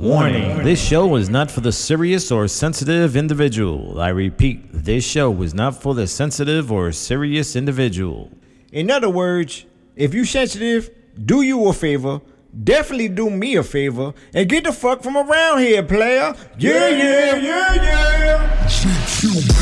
[0.00, 4.00] Warning This show is not for the serious or sensitive individual.
[4.00, 8.30] I repeat, this show is not for the sensitive or serious individual.
[8.72, 9.66] In other words,
[9.96, 10.88] if you sensitive,
[11.22, 12.22] do you a favor.
[12.64, 16.34] Definitely do me a favor and get the fuck from around here, player.
[16.56, 19.59] Yeah, yeah, yeah, yeah.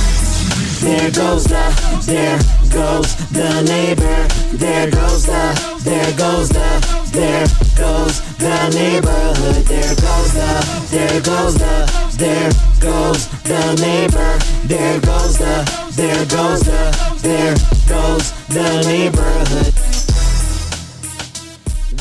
[0.80, 2.38] There goes the, there
[2.72, 4.28] goes the neighbor.
[4.56, 7.46] There goes the, there goes the, there
[7.76, 9.64] goes the neighborhood.
[9.66, 14.38] There goes the, there goes the, there goes the neighbor.
[14.68, 15.64] There goes the,
[15.96, 17.56] there goes the, there
[17.88, 19.74] goes the neighborhood.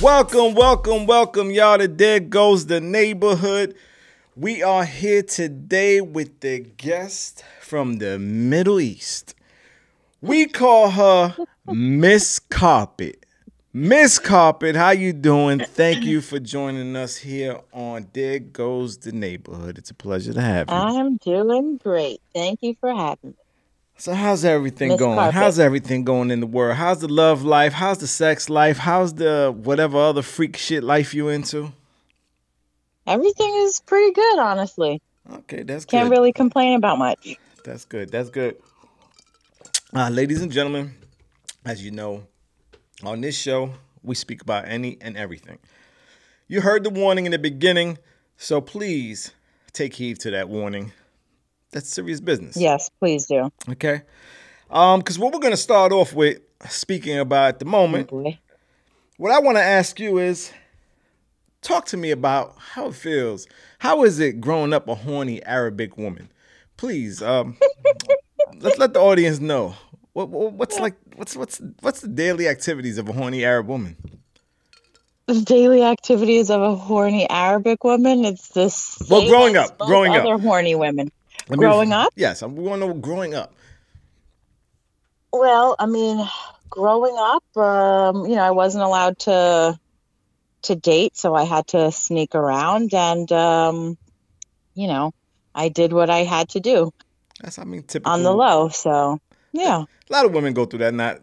[0.03, 1.79] Welcome, welcome, welcome, y'all.
[1.79, 3.73] To There Goes the Neighborhood.
[4.35, 9.35] We are here today with the guest from the Middle East.
[10.21, 11.35] We call her
[11.67, 13.25] Miss Carpet.
[13.73, 15.59] Miss Carpet, how you doing?
[15.59, 19.77] Thank you for joining us here on There Goes the Neighborhood.
[19.77, 20.75] It's a pleasure to have you.
[20.75, 22.21] I'm doing great.
[22.33, 23.35] Thank you for having me.
[23.97, 25.17] So how's everything Miss going?
[25.17, 25.35] Carpet.
[25.35, 26.77] How's everything going in the world?
[26.77, 27.73] How's the love life?
[27.73, 28.77] How's the sex life?
[28.77, 31.73] How's the whatever other freak shit life you into?
[33.05, 35.01] Everything is pretty good, honestly.
[35.29, 35.91] Okay, that's good.
[35.91, 37.37] Can't really complain about much.
[37.67, 38.09] That's good.
[38.09, 38.55] That's good.
[39.93, 40.95] Uh, ladies and gentlemen,
[41.65, 42.23] as you know,
[43.03, 43.73] on this show,
[44.03, 45.59] we speak about any and everything.
[46.47, 47.97] You heard the warning in the beginning,
[48.37, 49.33] so please
[49.73, 50.93] take heed to that warning.
[51.73, 52.55] That's serious business.
[52.55, 53.51] Yes, please do.
[53.71, 54.03] Okay.
[54.71, 58.39] Um, because what we're gonna start off with speaking about at the Oh, moment, boy.
[59.17, 60.53] what I want to ask you is
[61.61, 63.45] talk to me about how it feels.
[63.79, 66.29] How is it growing up a horny Arabic woman?
[66.77, 67.57] Please, um,
[68.59, 69.75] let's let the audience know.
[70.13, 73.97] What, what what's like what's what's what's the daily activities of a horny Arab woman?
[75.27, 78.25] The daily activities of a horny Arabic woman.
[78.25, 78.97] It's this.
[79.09, 80.25] Well, growing up, growing up.
[80.25, 81.11] other horny women.
[81.49, 82.13] Let me- Growing up?
[82.15, 83.53] Yes, I'm want to know growing up.
[85.31, 86.25] Well, I mean,
[86.69, 89.77] growing up, um, you know, I wasn't allowed to
[90.63, 93.97] to date, so I had to sneak around, and um,
[94.73, 95.13] you know,
[95.57, 96.91] I did what I had to do
[97.41, 98.13] That's I mean typical.
[98.13, 98.69] on the low.
[98.69, 99.17] So,
[99.51, 99.83] yeah.
[100.09, 101.19] A lot of women go through that, not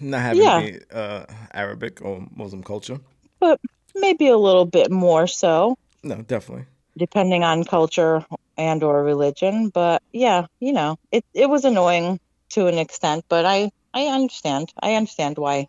[0.00, 0.60] not having Yeah.
[0.60, 3.00] be uh, Arabic or Muslim culture.
[3.40, 3.58] but
[3.96, 5.74] maybe a little bit more so
[6.04, 6.66] No, definitely.
[6.96, 8.24] depending on culture
[8.56, 12.18] and or religion but yeah you know it it was annoying
[12.50, 15.66] to an extent but i i understand i understand why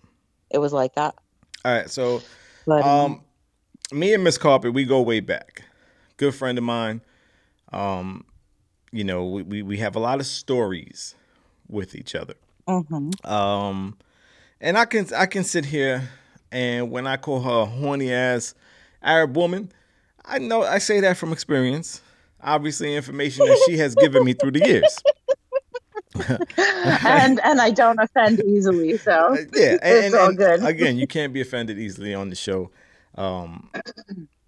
[0.49, 1.15] it was like that
[1.65, 2.21] All right, so
[2.65, 3.21] but um, Um,
[3.93, 5.63] me and Miss Carpet, we go way back.
[6.17, 7.01] Good friend of mine.
[7.71, 8.25] Um,
[8.91, 11.15] you know, we, we, we have a lot of stories
[11.69, 12.33] with each other.
[12.67, 13.25] mhm.
[13.29, 13.97] Um,
[14.59, 16.09] and I can I can sit here
[16.51, 18.53] and when I call her a horny ass
[19.01, 19.71] Arab woman,
[20.25, 22.01] I know I say that from experience.
[22.43, 24.99] Obviously, information that she has given me through the years.
[27.05, 31.07] and and i don't offend easily so yeah, and, it's and- all good again, you
[31.07, 32.69] can't be offended easily on the show.
[33.15, 33.69] Um,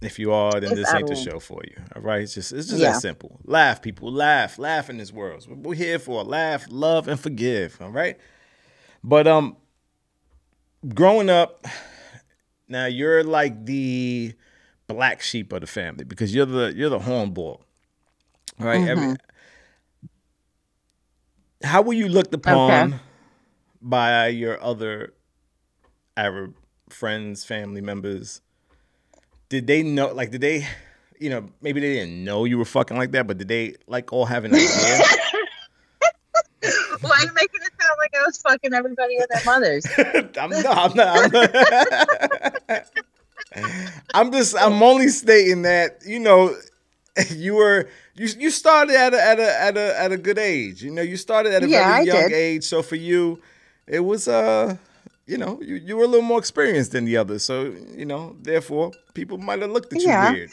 [0.01, 1.75] if you are, then If this ain't the show for you.
[1.95, 2.91] All right, it's just it's just Yeah.
[2.93, 3.39] that simple.
[3.45, 5.45] Laugh, people, laugh, laugh in this world.
[5.47, 7.81] We're here for laugh, love, and forgive.
[7.81, 8.17] All right,
[9.03, 9.57] but um,
[10.93, 11.65] growing up,
[12.67, 14.33] now you're like the
[14.87, 17.61] black sheep of the family because you're the you're the hornball.
[18.59, 19.17] All right, every Mhm.
[21.63, 23.03] how were you looked upon Okay.
[23.81, 25.13] by your other
[26.15, 26.55] Arab
[26.89, 28.41] friends, family members?
[29.53, 30.07] Did they know?
[30.13, 30.65] Like, did they?
[31.19, 34.11] You know, maybe they didn't know you were fucking like that, but did they like
[34.11, 34.67] all have an idea?
[37.01, 39.85] why are you making it sound like i was fucking everybody and their mothers
[40.39, 40.91] I'm not.
[40.91, 41.17] I'm not.
[41.17, 41.31] I'm,
[42.69, 42.85] not.
[44.13, 44.55] I'm just.
[44.57, 46.55] I'm only stating that you know
[47.29, 50.81] you were you you started at a at a at a at a good age.
[50.83, 52.33] You know, you started at a Yeah, very I young did.
[52.33, 52.63] age.
[52.63, 53.39] So for you,
[53.87, 54.77] it was uh.
[55.25, 58.35] You know, you, you were a little more experienced than the others, so you know.
[58.41, 60.31] Therefore, people might have looked at you Yeah.
[60.31, 60.51] weird.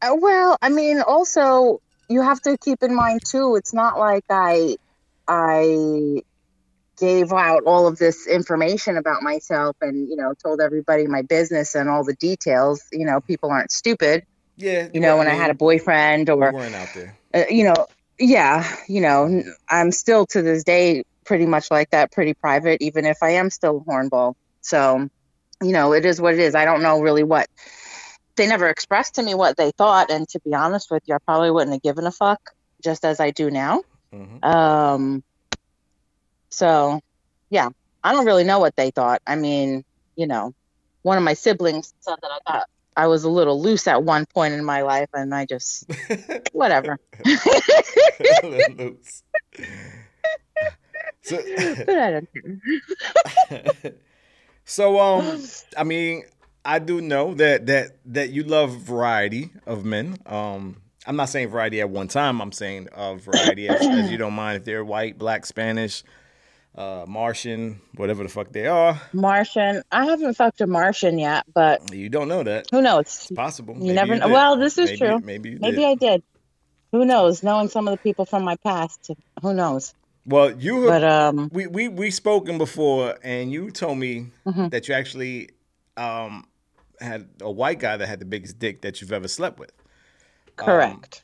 [0.00, 3.56] Uh, well, I mean, also you have to keep in mind too.
[3.56, 4.76] It's not like I,
[5.26, 6.22] I
[6.98, 11.74] gave out all of this information about myself and you know told everybody my business
[11.74, 12.82] and all the details.
[12.92, 14.24] You know, people aren't stupid.
[14.56, 17.16] Yeah, You know, when I had a boyfriend or weren't out there.
[17.34, 17.86] uh, you know,
[18.18, 23.04] yeah, you know, I'm still to this day pretty much like that, pretty private, even
[23.04, 24.32] if I am still a hornball.
[24.62, 25.08] So,
[25.62, 26.54] you know, it is what it is.
[26.54, 27.46] I don't know really what
[28.36, 31.18] they never expressed to me what they thought, and to be honest with you, I
[31.18, 32.40] probably wouldn't have given a fuck,
[32.82, 33.82] just as I do now.
[34.12, 34.42] Mhm.
[34.42, 35.22] Um,
[36.50, 37.00] so,
[37.50, 37.68] yeah,
[38.02, 39.20] I don't really know what they thought.
[39.26, 39.84] I mean,
[40.16, 40.54] you know,
[41.02, 42.66] one of my siblings said that I got
[42.96, 45.84] I was a little loose at one point in my life, and I just
[46.52, 46.98] whatever.
[48.42, 49.22] Loose.
[51.28, 51.36] So,
[51.86, 53.92] But I don't care.
[54.64, 55.42] so um,
[55.76, 56.24] I mean,
[56.64, 60.18] I do know that that that you love variety of men.
[60.26, 60.76] Um,
[61.06, 62.40] I'm not saying variety at one time.
[62.42, 66.02] I'm saying uh, variety as, as you don't mind if they're white, black, Spanish,
[66.76, 69.00] uh, Martian, whatever the fuck they are.
[69.14, 69.82] Martian.
[69.90, 72.66] I haven't fucked a Martian yet, but You don't know that.
[72.70, 73.06] who knows?
[73.06, 73.74] It's possible.
[73.80, 74.20] You never did.
[74.20, 74.28] know.
[74.28, 75.18] Well, this is Maybe- true.
[75.20, 75.86] Maybe you Maybe did.
[75.86, 76.22] I did.
[76.92, 77.42] Who knows?
[77.42, 79.10] Knowing some of the people from my past,
[79.42, 79.94] who knows?
[80.28, 84.68] Well, you have But um, we we we spoken before, and you told me Mm-hmm.
[84.68, 85.48] that you actually
[85.96, 86.46] um
[87.00, 89.72] had a white guy that had the biggest dick that you've ever slept with,
[90.56, 91.22] correct.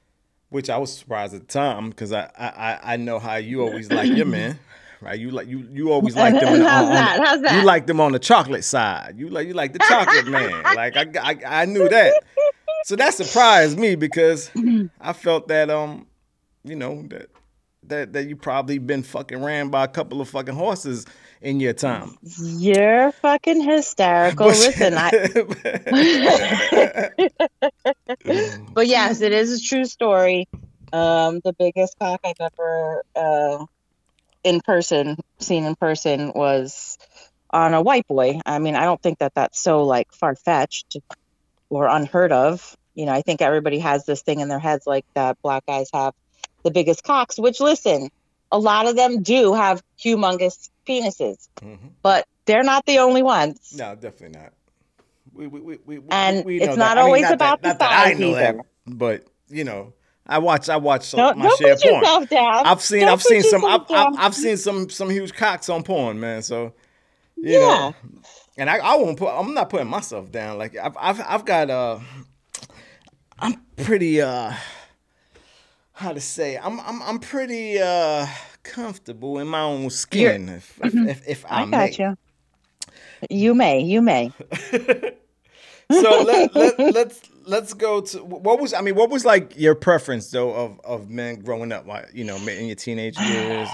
[0.51, 3.91] which I was surprised at the time because I, I I- know how you always
[3.91, 4.59] like your man,
[5.01, 5.19] right?
[5.19, 6.49] You like you you always like them.
[6.55, 7.21] On, the- How's on- that?
[7.27, 7.59] How's that?
[7.61, 9.15] You like them on the chocolate side.
[9.19, 10.63] You like you like the chocolate man.
[10.77, 12.23] Like I, I I knew that.
[12.85, 14.51] So that surprised me because
[15.01, 16.07] I felt that um
[16.65, 17.29] you know that
[17.89, 21.07] that that you probably been fucking ran by a couple of fucking horses
[21.41, 22.17] in your time.
[22.23, 24.47] You're fucking hysterical.
[24.47, 25.11] Listen, I,
[28.73, 30.49] but yes, it is a true story.
[30.93, 33.67] Um, the biggest cock I've ever uh,
[34.43, 36.99] in person seen in person was
[37.51, 38.41] on a white boy.
[38.47, 40.97] I mean, I don't think that that's so like far fetched
[41.69, 42.77] or unheard of.
[42.95, 45.91] You know, I think everybody has this thing in their heads like that black guys
[45.93, 46.15] have
[46.65, 47.39] the biggest cocks.
[47.39, 48.11] Which, listen,
[48.51, 51.79] a lot of them do have humongous penises, Mhm.
[52.03, 53.73] but they're not the only ones.
[53.77, 54.53] No, definitely not.
[55.33, 56.99] We, we, we, we, And it's not that.
[56.99, 58.65] I mean, always not about that, the size know that, either.
[58.87, 59.93] but you know,
[60.27, 61.95] I watch I watch some, Don't, my don't share put porn.
[61.97, 62.67] yourself down.
[62.67, 64.15] I've seen Don't I've seen some I've, I've.
[64.19, 66.43] I've seen some some huge cocks on porn, man.
[66.43, 66.73] So
[67.37, 67.59] you Yeah.
[67.59, 67.95] know,
[68.57, 70.57] and I, I won't put I'm not putting myself down.
[70.59, 71.99] Like I've I've I've got uh
[73.39, 74.53] I'm pretty uh
[75.95, 78.27] how to say I'm I'm I'm pretty uh
[78.63, 81.77] comfortable in my own skin if, if, if if I, I may.
[81.77, 82.17] got you.
[83.31, 84.33] You may, you may.
[85.91, 89.75] so let, let, let's let's go to what was I mean what was like your
[89.75, 93.69] preference though of of men growing up like you know in your teenage years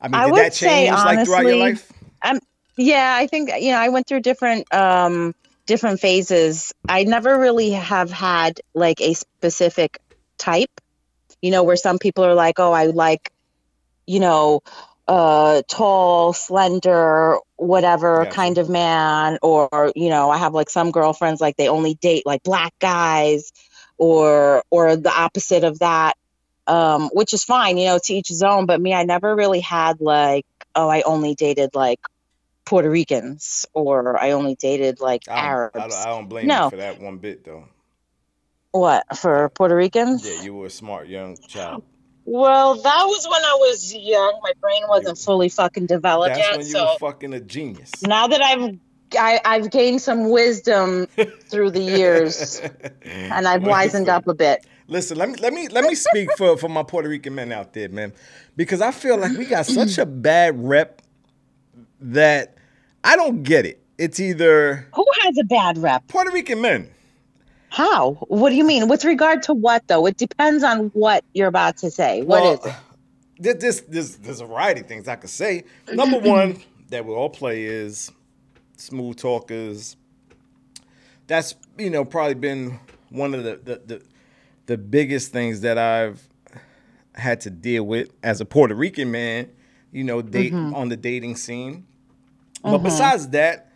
[0.00, 1.92] I mean I did that change like throughout your honestly, life
[2.22, 2.40] Um,
[2.76, 5.34] yeah, I think you know I went through different um
[5.66, 6.72] different phases.
[6.88, 10.00] I never really have had like a specific
[10.38, 10.80] type.
[11.42, 13.30] You know, where some people are like, "Oh, I like,
[14.06, 14.60] you know,
[15.08, 18.30] uh tall, slender, whatever Gotcha.
[18.36, 22.24] kind of man or you know, I have like some girlfriends like they only date
[22.26, 23.52] like black guys
[23.96, 26.14] or or the opposite of that.
[26.66, 29.60] Um, which is fine, you know, to each his own, but me I never really
[29.60, 30.44] had like
[30.74, 32.00] oh, I only dated like
[32.66, 35.76] Puerto Ricans or I only dated like Arabs.
[35.76, 36.64] I don't, I don't blame No.
[36.64, 37.66] you for that one bit though
[38.78, 40.26] What for Puerto Ricans?
[40.28, 41.82] yeah you were a smart young child
[42.24, 44.38] Well, that was when I was young.
[44.42, 46.56] My brain wasn't fully fucking developed that's yet.
[46.58, 48.78] when you So were fucking a genius now that I've
[49.18, 51.06] I, I've gained some wisdom
[51.50, 52.60] through the years
[53.02, 54.66] and I've wisened up a bit.
[54.86, 57.72] Listen, let me let me let me speak for for my Puerto Rican men out
[57.72, 58.12] there, man,
[58.56, 61.00] because I feel like we got such a bad rep
[62.00, 62.54] that
[63.02, 63.82] I don't get it.
[63.96, 66.06] It's either Who has a bad rep?
[66.08, 66.90] Puerto Rican men.
[67.70, 68.14] How?
[68.28, 68.88] What do you mean?
[68.88, 70.06] With regard to what though?
[70.06, 72.22] It depends on what you're about to say.
[72.22, 72.72] What is it?
[72.72, 72.74] Uh,
[73.38, 75.64] there- There's, there's, there's a variety of things I could say.
[75.86, 75.96] Mm-hmm.
[75.96, 76.28] Number mm-hmm.
[76.28, 78.10] one that we all play is
[78.76, 79.96] smooth talkers.
[81.26, 84.02] That's you know probably been one of the the, the
[84.66, 86.26] the biggest things that I've
[87.14, 89.50] had to deal with as a Puerto Rican man.
[89.92, 90.74] You know, date mm-hmm.
[90.74, 91.86] on the dating scene.
[92.62, 93.72] But besides that,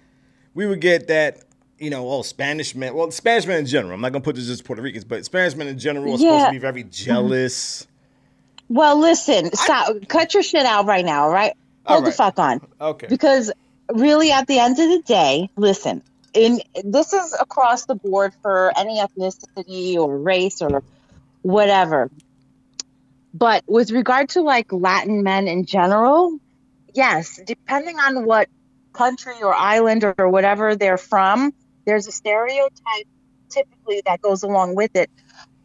[0.54, 1.44] we would get that.
[1.82, 2.94] You know, all Spanish men.
[2.94, 3.94] Well, Spanish men in general.
[3.94, 6.46] I'm not gonna put this just Puerto Ricans, but Spanish men in general are supposed
[6.46, 7.88] to be very jealous.
[8.68, 9.92] Well, listen, stop.
[10.06, 11.54] cut your shit out right now, all right?
[11.86, 12.60] Hold the fuck on.
[12.80, 13.08] Okay.
[13.08, 13.50] Because
[13.92, 18.72] really, at the end of the day, listen, in this is across the board for
[18.78, 20.84] any ethnicity or race or
[21.42, 22.12] whatever.
[23.34, 26.38] But with regard to like Latin men in general,
[26.94, 28.48] yes, depending on what
[28.92, 31.52] country or island or whatever they're from,
[31.84, 33.06] there's a stereotype
[33.48, 35.10] typically that goes along with it.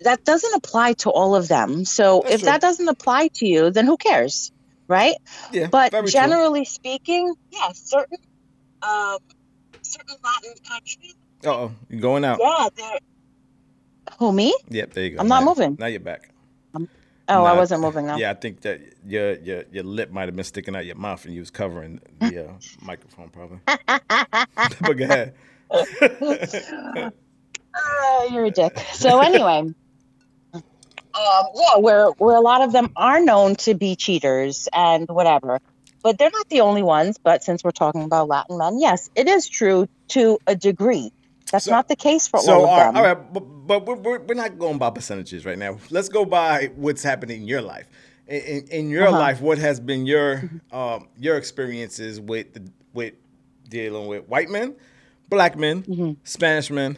[0.01, 1.85] That doesn't apply to all of them.
[1.85, 2.45] So That's if true.
[2.47, 4.51] that doesn't apply to you, then who cares?
[4.87, 5.15] Right?
[5.51, 6.11] Yeah, But very true.
[6.11, 8.17] generally speaking, yeah, certain
[8.81, 9.17] um,
[9.81, 12.39] certain Latin countries, Uh-oh, you're going out.
[12.77, 12.97] yeah.
[14.19, 14.55] Who me?
[14.69, 15.19] Yep, there you go.
[15.19, 15.77] I'm not Now- moving.
[15.79, 16.29] Now you're back.
[17.29, 18.15] Oh, I wasn't moving now.
[18.15, 21.25] Yeah, I think that your your your lip might have been sticking out your mouth
[21.25, 23.59] and you was covering the uh, microphone probably.
[23.67, 25.33] but go ahead.
[25.71, 27.11] Uh,
[28.31, 28.77] you're a dick.
[28.93, 29.59] So anyway,
[30.53, 30.63] um,
[31.13, 35.59] yeah, where where a lot of them are known to be cheaters and whatever,
[36.03, 37.17] but they're not the only ones.
[37.23, 41.11] But since we're talking about Latin men, yes, it is true to a degree.
[41.51, 42.97] That's So- not the case for So, all of all right, them.
[42.97, 45.77] all right, but, but we're, we're, we're not going by percentages right now.
[45.89, 47.87] Let's go by what's happening in your life.
[48.27, 49.17] In, in, in your Uh-huh.
[49.19, 53.13] life, what has been your um, your experiences with the, with
[53.69, 54.75] dealing with white men,
[55.29, 56.11] black men, Mm-hmm.
[56.23, 56.97] Spanish men,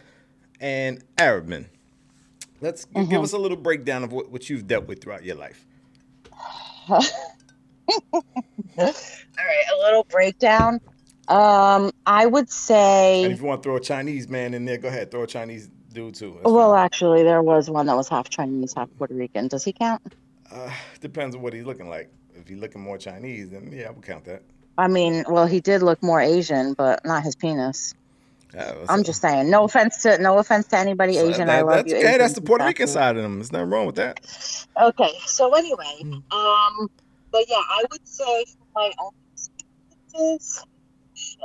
[0.59, 1.69] and Arab men?
[2.61, 3.09] Let's Mm-hmm.
[3.09, 5.65] give us a little breakdown of what, what you've dealt with throughout your life.
[6.89, 6.99] All
[8.77, 10.79] right, a little breakdown.
[11.27, 13.23] Um, I would say.
[13.23, 15.11] And if you want to throw a Chinese man in there, go ahead.
[15.11, 16.33] Throw a Chinese dude too.
[16.41, 16.85] That's Well, fine.
[16.85, 19.47] actually, there was one that was half Chinese, half Puerto Rican.
[19.47, 20.01] Does he count?
[20.51, 22.09] uh, depends on what he's looking like.
[22.33, 24.41] If he's looking more Chinese, then yeah, I would count that.
[24.77, 27.93] I mean, well, he did look more Asian, but not his penis.
[28.57, 29.49] Uh, I'm just saying.
[29.49, 31.47] No offense to no offense to anybody So Asian.
[31.47, 31.97] that- I love that's you.
[31.99, 32.17] okay.
[32.17, 33.35] That's the Puerto Rican side of them.
[33.35, 34.19] There's nothing wrong with that.
[34.81, 36.13] Okay, so anyway, Hmm.
[36.31, 36.89] um,
[37.31, 40.65] but yeah, I would say my own experiences.
[41.13, 41.39] Shit.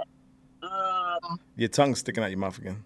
[0.62, 1.38] Um.
[1.56, 2.82] Your tongue's sticking out your mouth again.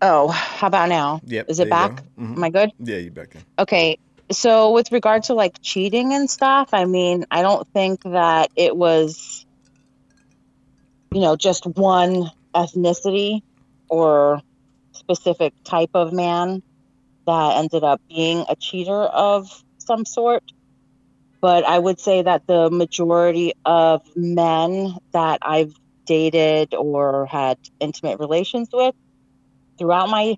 [0.00, 1.20] Oh, how about now?
[1.24, 1.46] Yep.
[1.48, 2.04] Is it back?
[2.16, 2.36] Mhm.
[2.36, 2.70] Am I good?
[2.78, 3.42] Yeah, you're back in.
[3.58, 3.98] Okay.
[4.30, 8.76] So with regard to like cheating and stuff, I mean, I don't think that it
[8.76, 9.44] was,
[11.12, 13.40] you know, just one ethnicity
[13.88, 14.40] or
[14.92, 16.62] specific type of man
[17.26, 19.46] that ended up being a cheater of
[19.78, 20.42] some sort.
[21.40, 25.72] But I would say that the majority of men that I've
[26.06, 28.94] dated or had intimate relations with
[29.78, 30.36] throughout my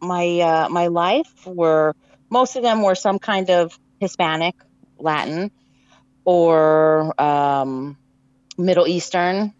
[0.00, 1.94] my uh, my life were
[2.30, 4.54] most of them were some kind of Hispanic,
[4.98, 5.50] Latin,
[6.24, 7.96] or um,
[8.58, 9.54] Middle Eastern.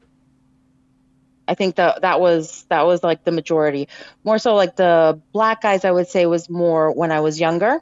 [1.53, 3.87] I think that that was that was like the majority.
[4.25, 7.79] More so, like the black guys, I would say was more when I was younger,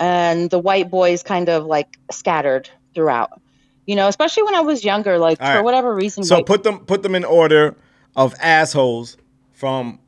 [0.00, 3.40] and the white boys kind of like scattered throughout.
[3.86, 5.64] You know, especially when I was younger, like All for right.
[5.64, 6.24] whatever reason.
[6.24, 7.76] So white- put them put them in order
[8.16, 9.18] of assholes
[9.52, 9.98] from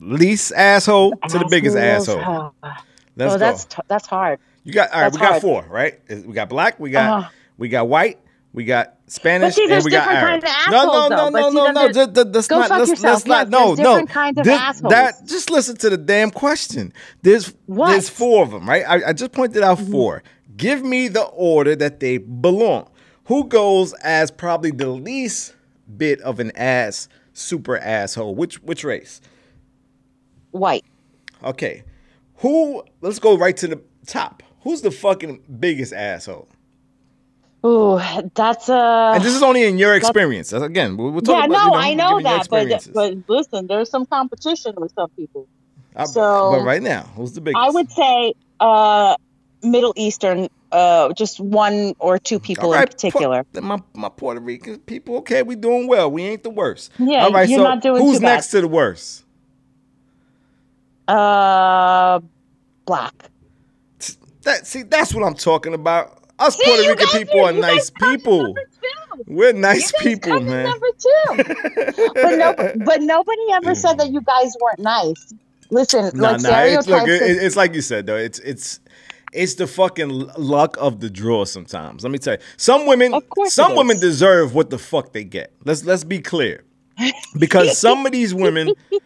[0.00, 2.18] least asshole to the biggest assholes.
[2.22, 2.54] asshole.
[3.16, 3.38] Let's oh, go.
[3.38, 4.38] that's t- that's hard.
[4.64, 5.12] you got all right.
[5.12, 5.42] that's We got hard.
[5.42, 6.00] four, right?
[6.08, 6.80] We got black.
[6.80, 7.30] We got Uh-huh.
[7.58, 8.18] we got white.
[8.52, 10.44] We got Spanish, see, and there's we got different Arab.
[10.44, 11.24] kinds of no, assholes, no, though.
[11.24, 11.72] no, But no, see, no, no.
[11.74, 13.14] there's- Just, just, just Go not, fuck let's, yourself.
[13.14, 13.48] let's not.
[13.48, 13.74] No, no.
[13.74, 14.90] different kinds of This- assholes.
[14.92, 16.92] That just listen to the damn question.
[17.22, 17.90] There's What?
[17.90, 18.84] there's four of them, right?
[18.88, 19.90] I, I just pointed out Mm-hmm.
[19.92, 20.22] four.
[20.56, 22.88] Give me the order that they belong.
[23.24, 25.54] Who goes as probably the least
[25.96, 28.34] bit of an ass, super asshole?
[28.36, 29.20] Which which race?
[30.52, 30.84] White.
[31.42, 31.82] Okay.
[32.36, 32.84] Who?
[33.00, 34.42] Let's go right to the top.
[34.62, 36.48] Who's the fucking biggest asshole?
[37.66, 38.00] Ooh,
[38.34, 40.52] that's uh And this is only in your experience.
[40.52, 43.66] Again, we're, we're yeah, talking no, about, you know, I know that, but but listen,
[43.66, 45.46] there's some competition with some people.
[45.94, 47.62] Uh, so- but right now, who's the biggest?
[47.62, 49.16] I would say uh
[49.62, 53.44] Middle Eastern, uh just one or two people All in particular.
[53.52, 55.16] Pu- my my Puerto Rican people.
[55.18, 56.10] Okay, we doing well.
[56.10, 56.90] We ain't the worst.
[56.98, 57.48] Yeah, All right.
[57.48, 58.36] you're so not doing who's too bad.
[58.36, 59.24] next to the worst?
[61.08, 62.20] Uh
[62.86, 63.30] black.
[64.42, 66.19] That see, that's what I'm talking about.
[66.40, 68.54] Us See, Puerto Rican people are nice people.
[69.26, 70.64] We're nice people, man.
[70.64, 71.44] Number two.
[72.14, 72.54] but no,
[72.84, 75.34] but nobody ever said that you guys weren't nice.
[75.70, 76.60] Listen, Nah, like nah.
[76.62, 77.22] It's, look, stereotypes.
[77.30, 78.16] it, is- like you said though.
[78.16, 78.80] It's it's
[79.32, 81.44] it's the fucking luck of the draw.
[81.44, 83.14] Sometimes, let me tell you, some women,
[83.46, 85.52] some women deserve what the fuck they get.
[85.64, 86.64] Let's let's be clear,
[87.38, 89.00] because some of these women, and,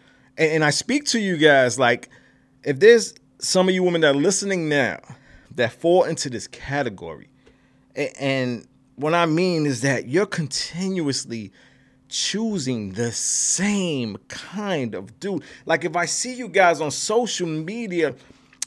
[0.51, 2.09] and I speak to you guys like,
[2.63, 4.97] if there's some of you women that are listening now
[5.55, 7.29] that fall into this category,
[8.19, 11.51] and what I mean is that you're continuously
[12.07, 15.43] choosing the same kind of dude.
[15.65, 18.15] Like if I see you guys on social media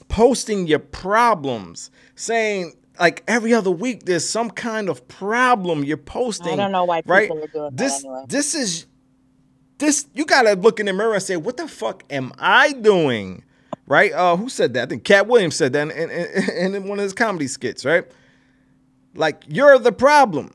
[0.08, 6.54] posting your problems, saying like every other week there's some kind of problem you're posting.
[6.54, 7.30] I don't know why people right?
[7.30, 8.24] are doing that this, anyway.
[8.28, 8.86] This is
[9.78, 13.44] this you gotta look in the mirror and say, what the fuck am I doing?
[13.88, 14.12] Right?
[14.12, 14.82] Uh who said that?
[14.82, 18.04] I think Katt Williams said that in, in, in one of his comedy skits, right?
[19.14, 20.52] Like you're the problem.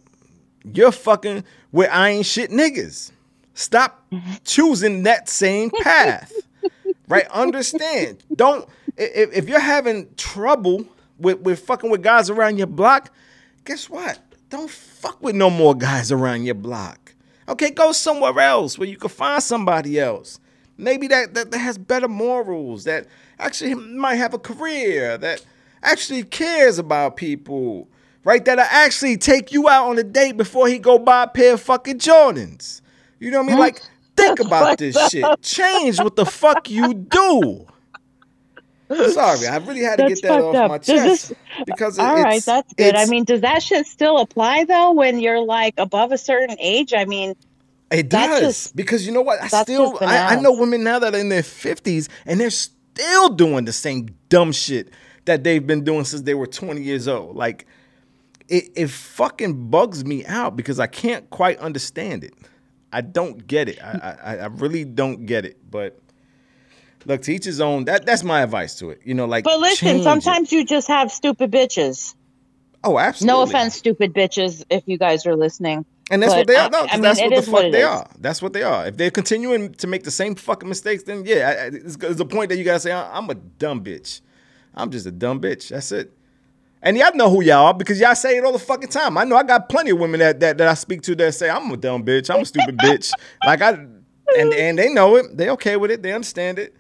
[0.64, 3.12] You're fucking with I ain't shit niggas.
[3.56, 4.06] Stop
[4.46, 6.32] choosing that same path.
[7.08, 7.26] right?
[7.32, 8.24] Understand.
[8.36, 10.86] Don't if, if you're having trouble
[11.18, 13.12] with, with fucking with guys around your block,
[13.66, 14.20] guess what?
[14.50, 17.16] Don't fuck with no more guys around your block.
[17.50, 20.40] Okay, go somewhere else where you can find somebody else.
[20.78, 23.06] Maybe that, that, that has better morals, that
[23.40, 25.46] actually might have a career, that
[25.84, 27.88] actually cares about people,
[28.24, 28.44] right?
[28.44, 31.62] That'll actually take you out on a date before he go buy a pair of
[31.62, 32.82] fucking Jordans.
[33.20, 33.60] You know what I mean?
[33.60, 33.82] Like
[34.18, 35.26] think about this shit.
[35.42, 37.68] Change what the fuck you do.
[38.90, 40.70] Sorry, I really had to That's get that off up.
[40.70, 41.34] my chest this-
[41.66, 42.96] because it- All right, that's good.
[42.96, 46.94] I mean, does that shit still apply though when you're like above a certain age?
[46.94, 47.34] I mean,
[47.94, 49.42] It does just- because you know what?
[49.42, 53.30] I still I, I know women now that are in their fifties and they're still
[53.30, 54.90] doing the same dumb shit
[55.26, 57.36] that they've been doing since they were twenty years old.
[57.36, 57.66] Like
[58.50, 62.34] it, it fucking bugs me out because I can't quite understand it.
[62.92, 63.80] I don't get it.
[63.82, 65.58] I I, I really don't get it.
[65.72, 66.00] But
[67.06, 67.86] look, to each his own.
[67.86, 69.02] That that's my advice to it.
[69.06, 70.04] You know, like but listen, change it.
[70.04, 72.16] sometimes you just have stupid bitches.
[72.84, 73.34] oh, absolutely.
[73.34, 75.86] No offense, stupid bitches, if you guys are listening.
[76.14, 76.70] And that's what they are.
[76.70, 77.88] No, I mean, that's what the is what fuck they is.
[77.88, 78.08] are.
[78.20, 78.86] That's what they are.
[78.86, 82.50] If they're continuing to make the same fucking mistakes, then yeah, it's, it's a point
[82.50, 84.22] that you gotta say, I'm a dumb bitch.
[84.76, 85.70] I'm just a dumb bitch.
[85.70, 86.12] That's it.
[86.84, 89.18] And y'all know who y'all are because y'all say it all the fucking time.
[89.18, 91.50] I know I got plenty of women that that, that I speak to that say
[91.50, 92.34] I'm a dumb bitch.
[92.34, 93.12] I'm a stupid bitch.
[93.46, 95.36] Like I, and and they know it.
[95.36, 96.04] They okay with it.
[96.04, 96.76] They understand it.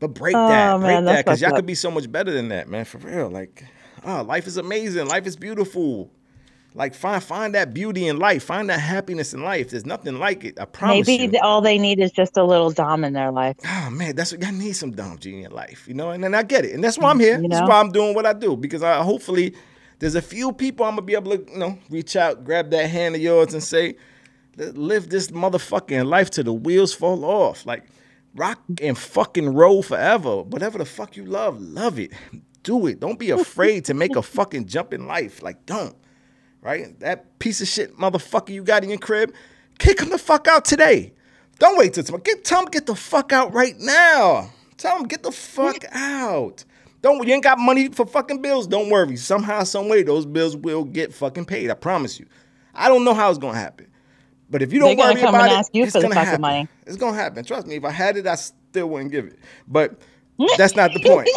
[0.00, 2.10] But break oh, that, Oh, break man, that, because y'all fucked could be so much
[2.10, 2.84] better than that, man.
[2.84, 3.64] For real, like,
[4.04, 5.06] oh, life is amazing.
[5.06, 6.10] Life is beautiful.
[6.76, 8.44] Like find find that beauty in life.
[8.44, 9.70] Find that happiness in life.
[9.70, 10.60] There's nothing like it.
[10.60, 11.40] I promise Maybe you.
[11.42, 13.56] all they need is just a little dom in their life.
[13.66, 16.10] oh man, that's what y'all need some Dom G in your life, you know.
[16.10, 17.40] And then I get it, and that's why I'm here.
[17.40, 19.54] You That's why I'm doing what I do because I hopefully
[20.00, 22.90] there's a few people I'm gonna be able to, you know, reach out, grab that
[22.90, 23.96] hand of yours, and say,
[24.56, 27.66] live this motherfucking life till the wheels fall off.
[27.66, 27.84] Like
[28.34, 30.42] rock and fucking roll forever.
[30.42, 32.12] Whatever the fuck you love, love it.
[32.62, 33.00] Do it.
[33.00, 35.42] Don't be afraid to make a fucking jump in life.
[35.42, 35.96] Like don't.
[36.66, 36.98] Right?
[36.98, 39.32] That piece of shit motherfucker you got in your crib,
[39.78, 41.12] kick him the fuck out today.
[41.60, 42.24] Don't wait till tomorrow.
[42.24, 44.50] Get tell him get the fuck out right now.
[44.76, 46.64] Tell him get the fuck out.
[47.02, 48.66] Don't you ain't got money for fucking bills?
[48.66, 49.14] Don't worry.
[49.14, 51.70] Somehow, some way, those bills will get fucking paid.
[51.70, 52.26] I promise you.
[52.74, 53.86] I don't know how it's gonna happen,
[54.50, 56.40] but if you don't worry about it, ask you it's gonna fucking happen.
[56.40, 56.68] money.
[56.84, 57.44] It's gonna happen.
[57.44, 57.76] Trust me.
[57.76, 59.38] If I had it, I still wouldn't give it.
[59.68, 60.00] But
[60.58, 61.28] that's not the point.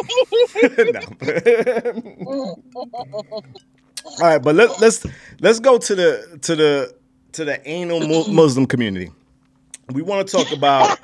[4.05, 5.05] All right, but let, let's
[5.39, 6.95] let's go to the to the
[7.33, 7.99] to the anal
[8.31, 9.12] Muslim community.
[9.91, 10.97] We want to talk about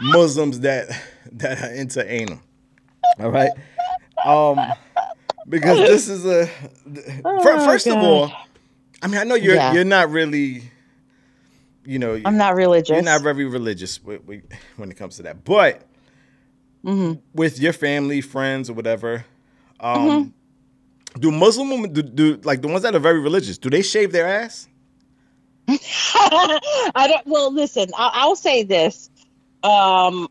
[0.00, 0.88] Muslims that
[1.32, 2.40] that are into anal.
[3.20, 3.50] All right,
[4.24, 4.58] um,
[5.48, 6.48] because this is a
[7.24, 8.30] Oh, first of all,
[9.02, 9.72] I mean, I know you're Yeah.
[9.72, 10.70] you're not really,
[11.84, 12.90] you know, I'm not religious.
[12.90, 15.82] you're not very religious when it comes to that, but
[16.84, 17.18] Mm-hmm.
[17.34, 19.24] with your family, friends, or whatever,
[19.80, 20.28] um, Mm-hmm.
[21.18, 23.58] Do Muslim women do, do like the ones that are very religious?
[23.58, 24.68] Do they shave their ass?
[25.68, 27.26] I don't.
[27.26, 27.88] Well, listen.
[27.96, 29.10] I, I'll say this.
[29.62, 30.28] Um,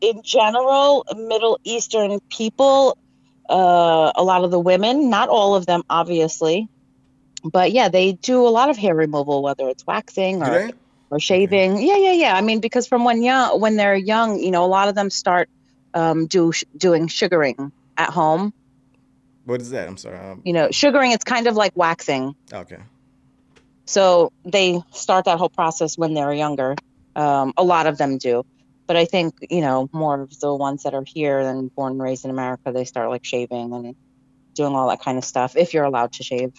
[0.00, 2.98] in general, Middle Eastern people,
[3.48, 6.68] uh, a lot of the women, not all of them, obviously,
[7.44, 10.70] but yeah, they do a lot of hair removal, whether it's waxing or
[11.10, 11.80] or shaving.
[11.80, 12.36] Yeah, yeah, yeah.
[12.36, 15.10] I mean, because from when young, when they're young, you know, a lot of them
[15.10, 15.48] start
[15.94, 18.52] um, do doing sugaring at home.
[19.44, 19.88] What is that?
[19.88, 20.18] I'm sorry.
[20.18, 22.34] Um, You know, sugaring it's kind of like waxing.
[22.52, 22.78] okay.
[23.86, 26.76] So they start that whole process when they're younger.
[27.16, 28.44] Um, a lot of them do.
[28.86, 32.02] But I think, you know, more of the ones that are here and born and
[32.02, 33.94] raised in America, they start like shaving and
[34.54, 36.52] doing all that kind of stuff if you're allowed to shave,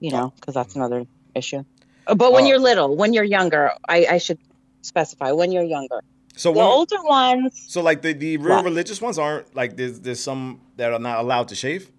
[0.00, 1.64] you know, because that's another issue.
[2.06, 2.48] But when Oh.
[2.48, 4.38] you're little, when you're younger, I, I should
[4.82, 6.00] specify when you're younger.
[6.36, 8.64] So The older ones, so like the, the real What?
[8.64, 11.90] religious ones aren't like there's there's some that are not allowed to shave.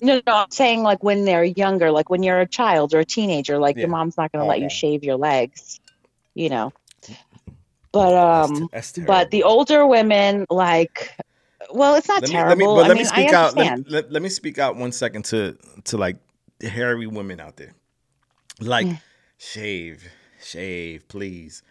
[0.00, 3.04] No, no, I'm saying like when they're younger, like when you're a child or a
[3.04, 3.82] teenager, like Yeah.
[3.82, 5.80] your mom's not going to let you shave your legs,
[6.34, 6.72] you know.
[7.92, 11.14] But That's um, te- that's but the older women like
[11.70, 13.56] well it's not let me, terrible let me, but I let mean, me speak out.
[13.56, 16.16] Let, me- let, let me speak out one second to to like
[16.62, 17.74] hairy women out there.
[18.60, 19.00] Like, Mm.
[19.38, 20.08] shave,
[20.42, 21.62] shave, please.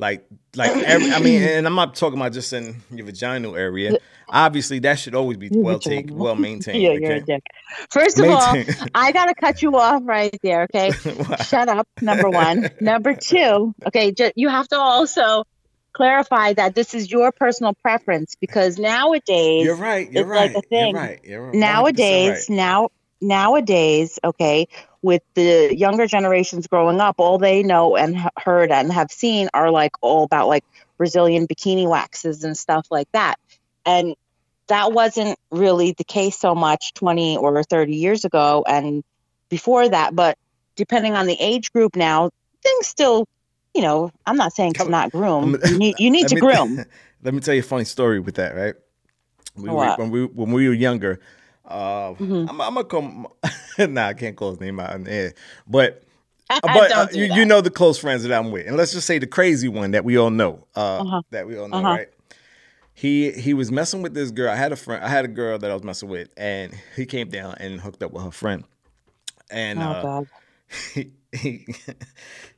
[0.00, 3.98] Like, like every, I mean, and I'm not talking about just in your vaginal area.
[4.28, 6.82] Obviously, that should always be well taken, well maintained.
[6.82, 7.42] yeah you're a dick
[7.90, 8.56] first of all
[8.94, 10.90] i gotta cut you off right there okay
[11.44, 15.44] shut up number one number two okay ju- you have to also
[15.92, 20.10] clarify that this is your personal preference because nowadays You're right.
[20.10, 20.64] You're it's like right.
[20.64, 20.94] a thing.
[20.94, 21.20] You're right.
[21.24, 22.56] You're 100% nowadays right.
[22.56, 22.88] now
[23.20, 24.68] nowadays okay
[25.02, 29.70] with the younger generations growing up all they know and heard and have seen are
[29.70, 30.64] like all about like
[30.98, 33.36] brazilian bikini waxes and stuff like that.
[33.86, 34.14] And
[34.68, 39.02] that wasn't really the case so much 20 or 30 years ago and
[39.48, 40.38] before that but
[40.76, 42.30] depending on the age group now
[42.62, 43.26] things still
[43.74, 45.56] you know i'm not saying to not groom.
[45.66, 46.84] You need, you need to me- groom.
[47.22, 48.74] Let me tell you a funny story with that, right?
[49.56, 51.20] We were, when we when we were younger,
[51.70, 52.48] uh, Mhm.
[52.48, 53.26] I'm, I'm gonna come.
[53.78, 55.34] Nah, I can't call his name out in the air.
[55.66, 56.02] But
[56.60, 59.18] but uh, you, you know the close friends that I'm with, and let's just say
[59.18, 61.22] the crazy one that we all know, uh, Uh-huh.
[61.30, 61.88] that we all know, Uh-huh.
[61.88, 62.08] right?
[62.92, 64.50] He he was messing with this girl.
[64.50, 65.02] I had a friend.
[65.02, 68.02] I had a girl that I was messing with, and he came down and hooked
[68.02, 68.64] up with her friend.
[69.50, 70.26] And Oh uh, God.
[70.94, 71.66] he, he,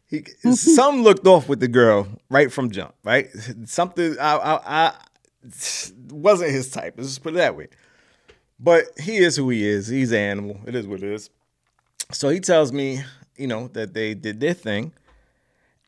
[0.09, 3.29] he some looked off with the girl right from jump, right?
[3.67, 4.95] Something I, I, I
[6.11, 6.95] wasn't his type.
[6.97, 7.69] Let's just put it that way.
[8.63, 9.89] But he is who he is.
[9.89, 10.61] He's an animal.
[10.67, 11.31] It is what it is.
[12.13, 13.03] So he tells me,
[13.37, 14.93] you know, that they did their thing,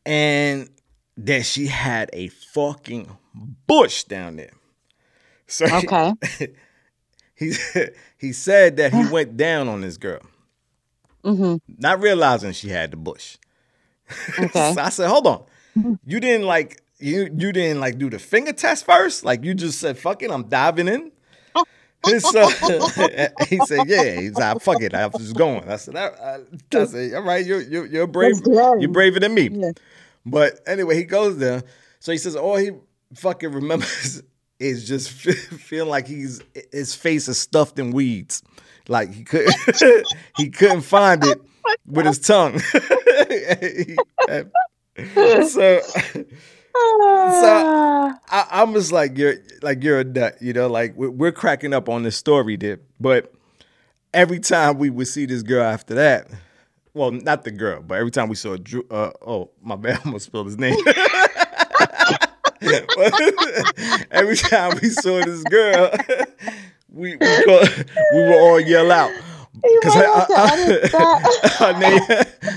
[0.05, 0.69] and
[1.17, 3.09] that she had a fucking
[3.67, 4.51] bush down there.
[5.47, 6.13] So he- Okay.
[7.35, 7.53] he
[8.17, 10.21] he said that he went down on this girl,
[11.23, 11.55] Mm-hmm.
[11.77, 13.37] not realizing she had the bush.
[14.39, 14.73] Okay.
[14.73, 18.53] So I said, "Hold on, you didn't like you you didn't like do the finger
[18.53, 19.23] test first?
[19.25, 21.11] Like you just said, fucking, I'm diving in."
[22.07, 22.47] And so
[23.47, 26.39] he said, "Yeah." He's like, "Fuck it, I'm just going." I said, I, I,
[26.73, 28.35] I said, "All right, you're you're, you're brave.
[28.45, 29.71] You're braver than me." Yeah.
[30.25, 31.63] But anyway, he goes there.
[31.99, 32.71] So he says, all he
[33.15, 34.21] fucking remembers
[34.59, 36.41] is just feeling like he's
[36.71, 38.41] his face is stuffed in weeds.
[38.87, 39.55] Like he couldn't
[40.37, 41.41] he couldn't find it
[41.87, 42.59] with his tongue.
[45.49, 45.81] so
[46.77, 48.19] Ah.
[48.29, 50.67] I, I'm just like you're like you're a nut, you know.
[50.67, 53.33] Like we're, we're cracking up on this story, did but
[54.13, 56.27] every time we would see this girl after that,
[56.93, 60.01] well, not the girl, but every time we saw Drew, uh, oh my bad, I
[60.05, 60.77] almost spelled his name.
[64.11, 65.91] every time we saw this girl,
[66.89, 67.61] we we, call,
[68.13, 69.11] we would all yell out
[69.61, 71.51] because her, might have to edit that.
[71.59, 72.01] her name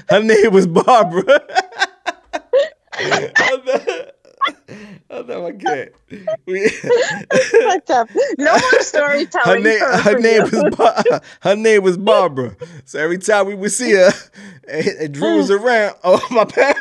[0.08, 1.40] her name was Barbara.
[5.10, 5.92] I know- I know can't.
[6.46, 8.08] We, Fucked up.
[8.38, 9.62] No more her storytelling.
[9.78, 10.62] for- her name you.
[10.62, 12.56] was Bar- her name was Barbara.
[12.84, 14.10] So every time we would see her,
[14.68, 15.96] and, and Drew was around.
[16.04, 16.76] Oh my bad.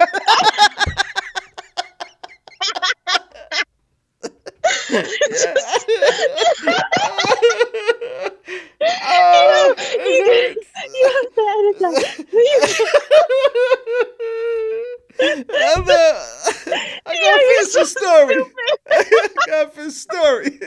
[8.79, 9.75] you,
[10.05, 10.55] you,
[10.93, 12.25] you have to edit that.
[15.19, 16.23] I'm a-
[17.05, 18.35] I gotta you're finish story.
[18.91, 20.59] I gotta finish story.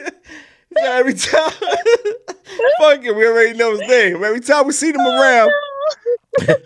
[0.79, 1.51] So every time,
[2.81, 4.23] fuck it, we already know his name.
[4.23, 5.51] Every time we see them around,
[6.49, 6.59] and,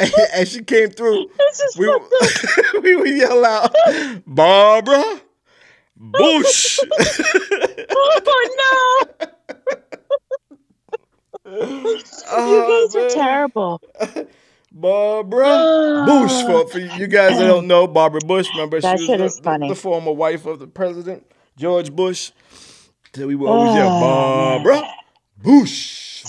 [0.34, 1.28] and she came through,
[1.76, 1.88] we,
[2.82, 3.74] we would yell out,
[4.26, 5.20] Barbara
[5.96, 6.78] Bush.
[7.90, 9.26] Oh no!
[11.46, 13.80] You Oh, guys are terrible.
[14.80, 16.42] Barbara Bush.
[16.42, 19.38] For, for you guys that don't know, Barbara Bush, remember That she shit was is
[19.38, 19.68] the, funny.
[19.68, 22.32] the former wife of the president, George Bush.
[23.14, 24.00] So we would always yell, Oh,
[24.64, 24.88] Barbara
[25.42, 26.24] Bush.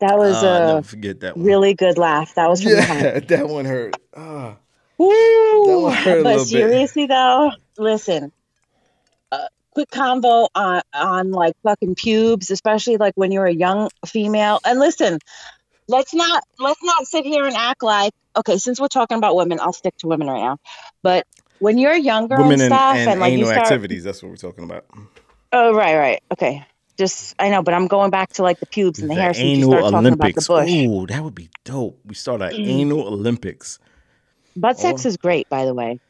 [0.00, 1.46] That was I'll a forget that one.
[1.46, 2.34] really good laugh.
[2.34, 3.00] That was from the heart.
[3.02, 3.96] Yeah, that one hurt.
[4.16, 4.56] Ah.
[4.98, 5.82] Woo!
[5.82, 6.48] one hurt a but little bit.
[6.48, 8.30] seriously though, listen.
[9.32, 14.60] Uh, quick convo on on like fucking pubes, especially like when you're a young female.
[14.64, 15.18] And listen,
[15.88, 18.58] let's not let's not sit here and act like okay.
[18.58, 20.58] Since we're talking about women, I'll stick to women right now.
[21.02, 21.26] But
[21.58, 24.04] when you're younger Women and and, stuff, and, and, like you anal start, activities.
[24.04, 24.86] That's what we're talking about.
[25.52, 26.66] oh right, right, okay.
[26.98, 29.34] Just I know, but I'm going back to like the pubes and the, hair.
[29.34, 30.90] Since you anal start talking about the Olympics.
[30.90, 32.00] Ooh, that would be dope.
[32.06, 32.66] We start an mm.
[32.66, 33.78] anal Olympics.
[34.56, 35.08] butt sex Oh.
[35.08, 36.00] is great, by the way.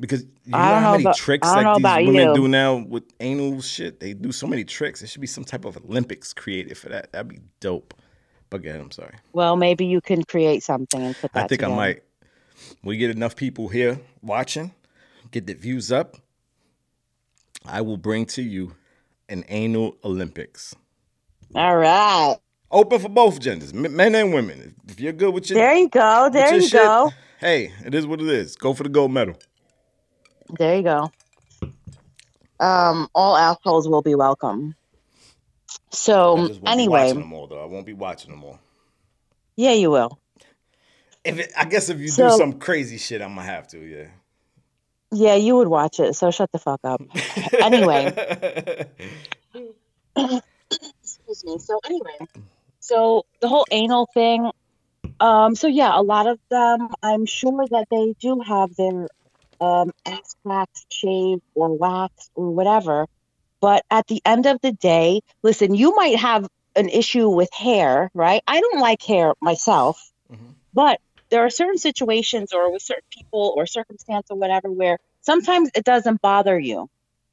[0.00, 2.34] Because you know I don't how know many about- tricks like these women you.
[2.34, 4.00] do now with anal shit?
[4.00, 5.00] They do so many tricks.
[5.00, 7.12] There should be some type of Olympics created for that.
[7.12, 7.92] That'd be dope.
[8.52, 9.14] But again, I'm sorry.
[9.32, 11.44] Well, maybe you can create something and put that.
[11.44, 11.72] I think together.
[11.72, 12.02] I might.
[12.84, 14.74] We get enough people here watching,
[15.30, 16.18] get the views up.
[17.64, 18.74] I will bring to you
[19.30, 20.76] an anal Olympics.
[21.54, 22.36] All right.
[22.70, 24.74] Open for both genders, men and women.
[24.86, 26.28] If you're good with your, There you go.
[26.30, 27.10] There you shit, go.
[27.40, 28.54] hey, it is what it is.
[28.56, 29.36] Go for the gold medal.
[30.58, 31.10] There you go.
[32.60, 34.74] Um, all assholes will be welcome.
[35.76, 37.62] I So just won't be anyway, watching them all though.
[37.62, 38.58] I won't be watching them all.
[39.56, 40.18] yeah, you will.
[41.24, 43.78] If it, I guess if you do some crazy shit, I'm gonna have to.
[43.78, 44.08] Yeah.
[45.14, 46.14] Yeah, you would watch it.
[46.16, 47.02] So shut the fuck up.
[47.60, 48.12] Anyway.
[50.16, 51.58] Excuse me.
[51.58, 52.18] So anyway,
[52.80, 54.50] so the whole anal thing.
[55.20, 59.06] Um, so yeah, a lot of them, I'm sure that they do have their
[59.60, 63.06] um, ass cracks shaved or waxed or whatever.
[63.62, 68.10] But at the end of the day, listen, you might have an issue with hair,
[68.12, 68.42] right?
[68.46, 70.54] I don't like hair myself, Mhm.
[70.74, 75.70] but there are certain situations or with certain people or circumstance or whatever where sometimes
[75.76, 76.90] it doesn't bother you,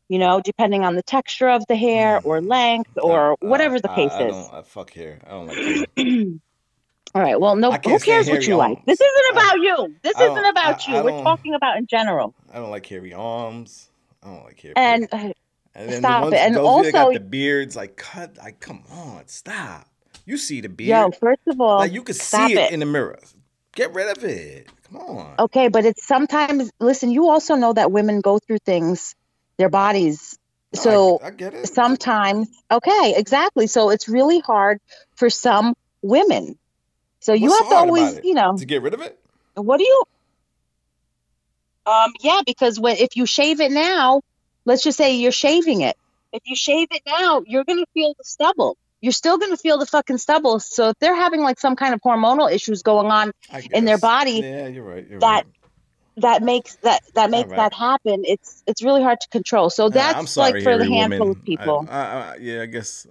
[0.08, 3.90] you know, depending on the texture of the hair or length or Uh, whatever the
[3.90, 4.36] case I, is.
[4.36, 5.20] don't, I fuck hair.
[5.26, 5.86] I don't like hair.
[7.16, 7.40] All right.
[7.42, 7.72] Well, no.
[7.72, 8.86] Who cares what you like?
[8.86, 9.96] This isn't about you.
[10.04, 11.04] This isn't about you.
[11.04, 12.36] We're talking about in general.
[12.54, 13.90] I don't like hairy arms.
[14.22, 14.74] I don't like hairy.
[14.76, 15.32] And uh,
[15.80, 16.40] and then stop the ones, it.
[16.46, 19.88] And those also- got the beards, like cut, like come on, stop.
[20.26, 22.72] You see the beard, yo, first of all, like you can stop see it, it.
[22.72, 23.18] in the mirror.
[23.76, 24.68] Get rid of it.
[24.92, 25.36] Come on.
[25.40, 26.70] Okay, but it's sometimes.
[26.80, 29.16] Listen, you also know that women go through things,
[29.58, 30.38] their bodies.
[30.74, 31.68] No, So I, I get it.
[31.68, 33.66] sometimes, okay, exactly.
[33.68, 34.80] So it's really hard
[35.16, 36.58] for some women.
[37.22, 39.18] So you What's have to always, you know, to get rid of it.
[39.56, 40.04] what do you?
[41.86, 44.22] Um, yeah, because when if you shave it now,
[44.70, 45.98] let's just say you're shaving it.
[46.32, 48.78] If you shave it now, you're gonna feel the stubble.
[49.02, 50.60] You're still gonna feel the fucking stubble.
[50.60, 53.32] So if they're having like some kind of hormonal issues going on
[53.72, 55.06] in their body, Yeah, you're right.
[55.10, 55.54] You're that right.
[56.18, 57.58] that makes that that makes right.
[57.58, 58.24] that happen.
[58.26, 59.70] It's it's really hard to control.
[59.70, 61.38] So that's sorry, like for the handful woman.
[61.38, 61.88] of people.
[61.90, 62.04] I, I,
[62.34, 63.08] I, yeah, I guess.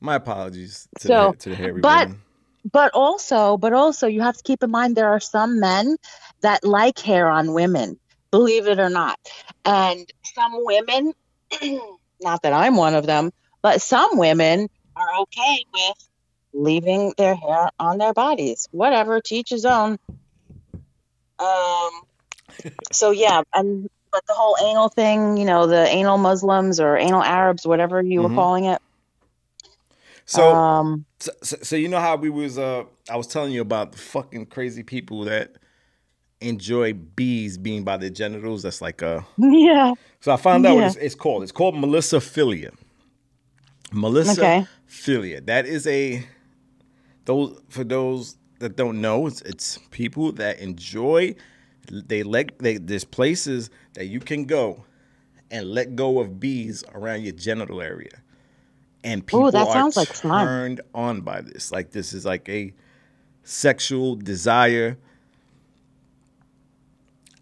[0.00, 2.20] My apologies to, So, the, to the hairy but- women.
[2.72, 5.96] but also but also you have to keep in mind there are some men
[6.40, 7.98] that like hair on women
[8.34, 9.16] believe it or not.
[9.64, 11.12] And some women
[12.20, 13.30] not that i'm one of them
[13.62, 16.08] but some women are okay with
[16.52, 18.68] leaving their hair on their bodies.
[18.70, 19.98] Whatever to each his own.
[21.38, 21.90] Um
[22.92, 27.22] so yeah and but the whole anal thing you know the anal muslims or anal
[27.22, 28.30] arabs whatever you Mhm.
[28.30, 28.80] were calling it.
[30.26, 33.60] So, um so, so, so you know how we was uh I was telling you
[33.60, 35.56] about the fucking crazy people that
[36.48, 38.62] enjoy bees being by their genitals.
[38.62, 41.42] That's like uh yeah so I found out what it's, it's called.
[41.42, 42.74] It's called melissophilia.
[43.92, 44.66] Melissa Okay.
[44.88, 45.44] philia.
[45.44, 46.26] That is a
[47.26, 51.34] those for those that don't know, it's it's people that enjoy
[51.90, 54.84] they let they there's places that you can go
[55.50, 58.22] and let go of bees around your genital area.
[59.04, 61.70] And people that are sounds like turned on by this.
[61.70, 62.72] Like this is like a
[63.42, 64.96] sexual desire.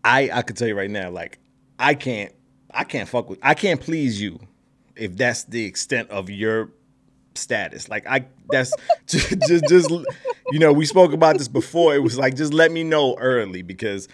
[0.05, 1.39] I I could tell you right now, like
[1.79, 2.33] I can't
[2.71, 4.41] I can't fuck with I can't please you
[4.97, 6.71] if that's the extent of your
[7.35, 7.89] status.
[7.89, 8.75] Like I that's
[9.07, 9.91] just just, just
[10.51, 11.95] you know, we spoke about this before.
[11.95, 14.09] It was like just let me know early because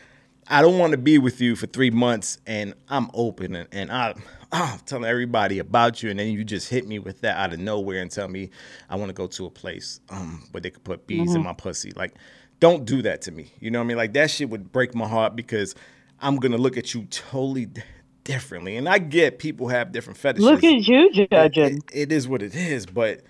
[0.46, 3.92] I don't want to be with you for three months and I'm open and, and
[3.92, 4.14] I
[4.50, 7.58] I'm telling everybody about you and then you just hit me with that out of
[7.60, 8.50] nowhere and tell me
[8.88, 11.52] I want to go to a place um where they could put bees in my
[11.52, 11.92] pussy.
[11.92, 12.14] Like
[12.60, 13.52] don't do that to me.
[13.60, 13.96] You know what I mean?
[13.96, 15.74] Like that shit would break my heart because
[16.20, 17.82] I'm gonna look at you totally d-
[18.24, 18.76] differently.
[18.76, 20.44] And I get people have different fetishes.
[20.44, 23.22] look at you judging it- it is what it is, but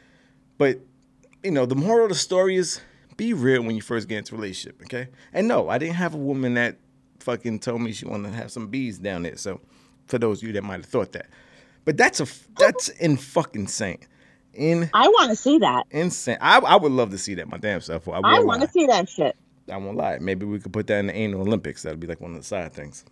[0.57, 0.81] but
[1.45, 2.81] you know, the moral of the story is
[3.17, 5.09] be real when you first get into a relationship, okay?
[5.33, 6.79] And no, I didn't have a woman that
[7.21, 9.37] fucking told me she wanted to have some bees down there.
[9.37, 9.61] So
[10.07, 11.27] for those of you that might have thought that.
[11.85, 12.27] But that's a
[12.59, 13.99] that's in fucking insane.
[14.55, 15.87] In I want to see that.
[15.91, 16.39] insane.
[16.41, 18.09] I, I would love to see that my damn self.
[18.09, 19.37] I, I want to see that shit.
[19.71, 20.19] I won't lie.
[20.21, 21.83] Maybe we could put that in the anal Olympics.
[21.83, 23.05] That'd be like one of the side things.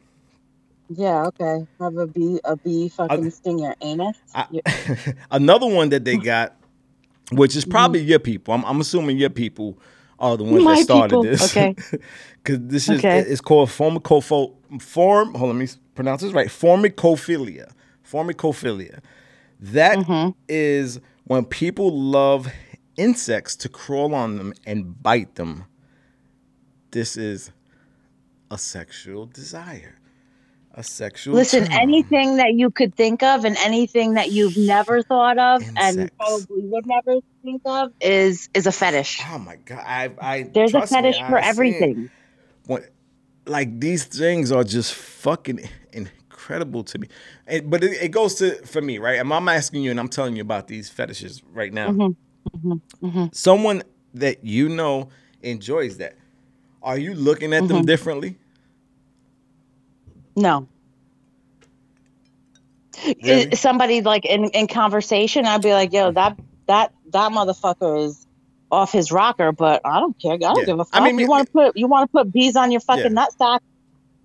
[0.88, 1.66] Yeah, okay.
[1.81, 4.16] Have a bee, a bee fucking sting your anus.
[4.35, 4.46] I-
[5.31, 6.57] Another one that they got,
[7.33, 8.55] which is probably your people.
[8.55, 9.79] I'm, I'm assuming your people
[10.18, 11.57] are the ones My that started people, this.
[11.57, 11.75] okay.
[12.42, 13.18] Because this is Okay.
[13.20, 15.35] it's called formicopho form.
[15.35, 16.49] Hold on, let me pronounce this right.
[16.49, 17.70] Formicophilia.
[18.09, 19.01] Formicophilia.
[19.61, 19.99] That
[20.49, 21.05] is Mm-hmm.
[21.27, 22.49] When people love
[22.97, 25.65] insects to crawl on them and bite them.
[26.93, 27.51] This is
[28.51, 29.99] a sexual desire.
[30.73, 31.35] A sexual.
[31.35, 31.73] Listen, on.
[31.73, 36.62] anything that you could think of and anything that you've never thought of and probably
[36.62, 39.23] would never think of is is a fetish.
[39.27, 39.83] Oh my god!
[39.87, 42.11] I, I There's a trust me, fetish for everything.
[42.67, 42.85] When-
[43.47, 45.61] like these things are just fucking
[46.46, 47.09] incredible to me.
[47.46, 49.18] And, but it, it goes to for me, right?
[49.18, 51.90] And I'm asking you, and I'm telling you about these fetishes right now.
[51.90, 53.26] Mm-hmm.
[53.32, 53.82] Someone
[54.14, 55.09] that you know
[55.42, 56.16] enjoys that.
[56.82, 57.74] Are you looking at Mm-hmm.
[57.74, 58.38] them differently?
[60.37, 60.68] No.
[63.22, 63.54] Really?
[63.56, 68.26] Somebody like in, in conversation, I'd be like, yo, that that that motherfucker is
[68.70, 70.32] off his rocker, but I don't care.
[70.35, 70.64] I don't Yeah.
[70.66, 71.00] give a fuck.
[71.00, 73.26] I mean, you want to put you want to put bees on your fucking Yeah.
[73.26, 73.61] nutsack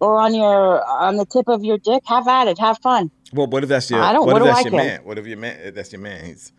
[0.02, 2.04] or on your on the tip of your dick?
[2.08, 2.60] Have at it.
[2.60, 3.12] Have fun.
[3.34, 4.02] Well, what if that's your?
[4.02, 4.90] I don't- What, what if do that's I your care?
[4.98, 5.06] man?
[5.06, 5.74] What if your man?
[5.74, 6.26] That's your man.
[6.26, 6.52] He's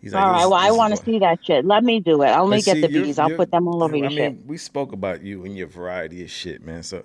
[0.00, 0.24] he's like.
[0.24, 0.46] All right.
[0.46, 1.64] Well, I want to see that shit.
[1.64, 2.28] Let me do it.
[2.28, 3.18] I'll let me get see, the bees.
[3.18, 4.46] I'll put them all over I your mean, shit.
[4.46, 6.82] we spoke about you and your variety of shit, man.
[6.84, 7.02] So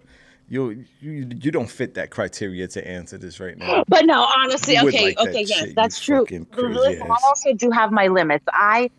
[0.48, 3.84] you you you don't fit that criteria to answer this right now.
[3.88, 6.20] But no, honestly, You okay, like that okay, yes, shit, that's true.
[6.20, 8.46] fucking But crazy Listen, I also do have my limits.
[8.52, 8.90] I,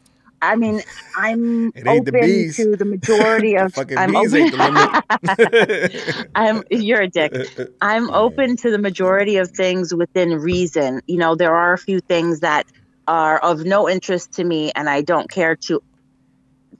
[0.42, 0.82] I mean,
[1.16, 2.56] I'm It ain't the open bees.
[2.56, 3.74] to the majority of.
[3.74, 4.42] Fucking I'm bees open.
[4.42, 6.28] ain't the.
[6.34, 6.62] I'm.
[6.70, 7.32] You're a dick.
[7.80, 11.00] I'm open to the majority of things within reason.
[11.06, 12.66] You know, there are a few things that
[13.06, 15.82] are of no interest to me, and I don't care to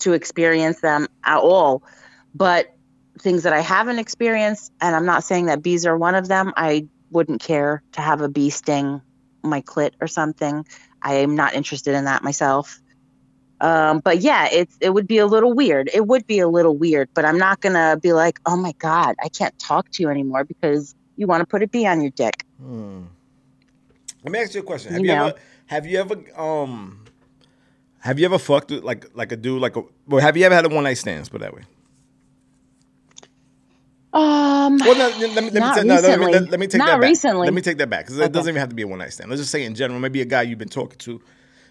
[0.01, 1.83] to experience them at all.
[2.35, 2.67] But
[3.21, 6.53] things that I haven't experienced, and I'm not saying that bees are one of them,
[6.57, 9.03] I wouldn't care to have a bee sting
[9.43, 10.65] my clit or something.
[11.03, 12.81] I am not interested in that myself.
[13.61, 15.91] Um, but yeah, it's it would be a little weird.
[15.93, 19.17] It would be a little weird, but I'm not gonna be like, oh my god,
[19.23, 22.11] I can't talk to you anymore because you want to put a bee on your
[22.13, 22.45] dick.
[24.25, 24.93] Let me ask you a question.
[24.93, 25.27] Have You you, know.
[25.29, 25.35] ever
[25.67, 27.05] have you ever um
[28.01, 30.55] have you ever fucked with like like a dude like a well have you ever
[30.55, 31.31] had a one night stand?
[31.31, 31.63] Put it that way.
[34.13, 36.79] Um, Well, no, let me let me, Not no, let me let, let me take
[36.79, 37.09] Not that back.
[37.11, 37.47] recently.
[37.47, 38.33] Let me take that back because it Okay.
[38.33, 39.31] doesn't even have to be a one night stand.
[39.31, 41.21] Let's just say in general, maybe a guy you've been talking to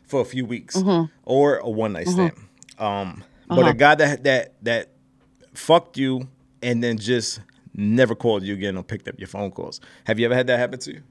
[0.10, 1.06] for a few weeks Mm-hmm.
[1.24, 2.34] or a one night stand.
[2.78, 3.69] Um, but Uh-huh.
[3.69, 4.89] a guy that that that
[5.54, 6.28] fucked you
[6.62, 7.39] and then just
[7.76, 9.80] never called you again or picked up your phone calls.
[10.06, 11.02] Have you ever had that happen to you?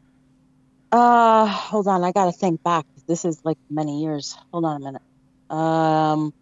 [0.93, 2.03] Uh, hold on.
[2.05, 2.85] I gotta think back.
[3.07, 4.37] This is like many years.
[4.53, 5.03] Hold on a minute.
[5.51, 6.33] Um,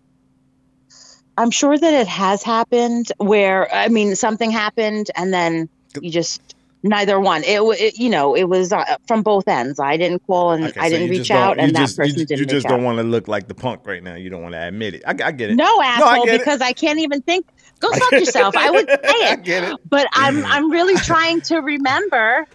[1.39, 5.69] I'm sure that it has happened where I mean something happened and then
[6.01, 6.41] you just
[6.89, 7.43] neither one.
[7.45, 9.79] It, it you know it was uh, from both ends.
[9.81, 12.19] I didn't call and Okay, I so didn't reach out, and that just- you person
[12.19, 14.15] ju- didn't You just don't want to look like the punk right now.
[14.15, 15.03] You don't want to admit it.
[15.07, 15.55] I, I get it.
[15.57, 16.39] No, asshole, get it.
[16.41, 17.47] because I can't even think.
[17.81, 18.57] Go fuck yourself.
[18.57, 19.77] I would say I it, get it.
[19.89, 22.47] but I'm I'm really trying to remember.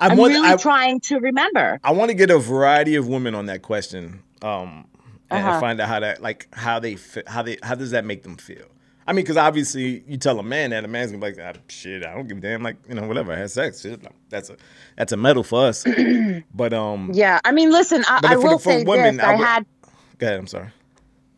[0.00, 1.78] I'm, I'm one- really I, trying to remember.
[1.84, 4.86] I want to get a variety of women on that question, um,
[5.30, 5.60] and Uh-huh.
[5.60, 8.66] find out how that, like, how they, how they, how does that make them feel?
[9.06, 11.60] I mean, because obviously, you tell a man that, a man's gonna be like, ah,
[11.68, 13.32] "Shit, I don't give a damn." Like, you know, whatever.
[13.32, 13.82] I had sex.
[13.82, 14.56] Shit, that's a,
[14.96, 15.84] that's a medal for us.
[16.54, 19.36] but um, Yeah, I mean, listen, I, I will the- say women, this: I I
[19.36, 19.66] would- had
[20.18, 20.38] go ahead.
[20.38, 20.68] I'm sorry.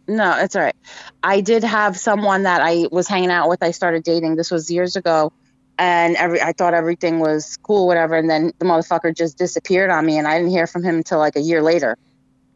[0.09, 0.77] No, it's all right.
[1.25, 3.61] I did have someone that I was hanging out with.
[3.65, 4.37] I started dating.
[4.37, 5.33] This was years ago,
[5.79, 8.15] and every I thought everything was cool, whatever.
[8.15, 11.19] And then the motherfucker just disappeared on me, and I didn't hear from him until
[11.19, 11.99] like a year later.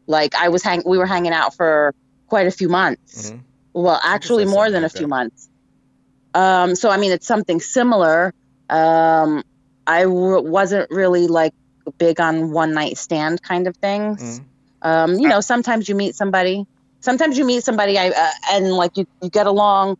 [0.06, 1.92] Like I was hang, we were hanging out for
[2.28, 3.32] quite a few months.
[3.32, 3.40] Mhm.
[3.74, 5.08] Well, actually, more than a few that.
[5.08, 5.48] months.
[6.34, 8.32] Um, so I mean, it's something similar.
[8.68, 9.42] Um,
[9.86, 11.52] I w- wasn't really like
[11.98, 14.40] big on one night stand kind of things.
[14.40, 14.44] Mhm.
[14.82, 16.64] Um, you know, sometimes you meet somebody,
[17.00, 19.96] sometimes you meet somebody I, uh, and like you, you get along,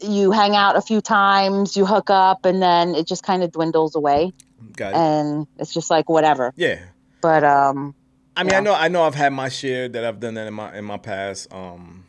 [0.00, 3.50] you hang out a few times, you hook up, and then it just kind of
[3.50, 4.32] dwindles away,
[4.76, 4.96] Got it.
[4.96, 6.52] and it's just like whatever.
[6.56, 6.78] yeah.
[7.20, 7.94] But um,
[8.36, 10.54] I mean, I know, I know, I've had my share that I've done that in
[10.54, 11.52] my in my past.
[11.52, 12.04] Um,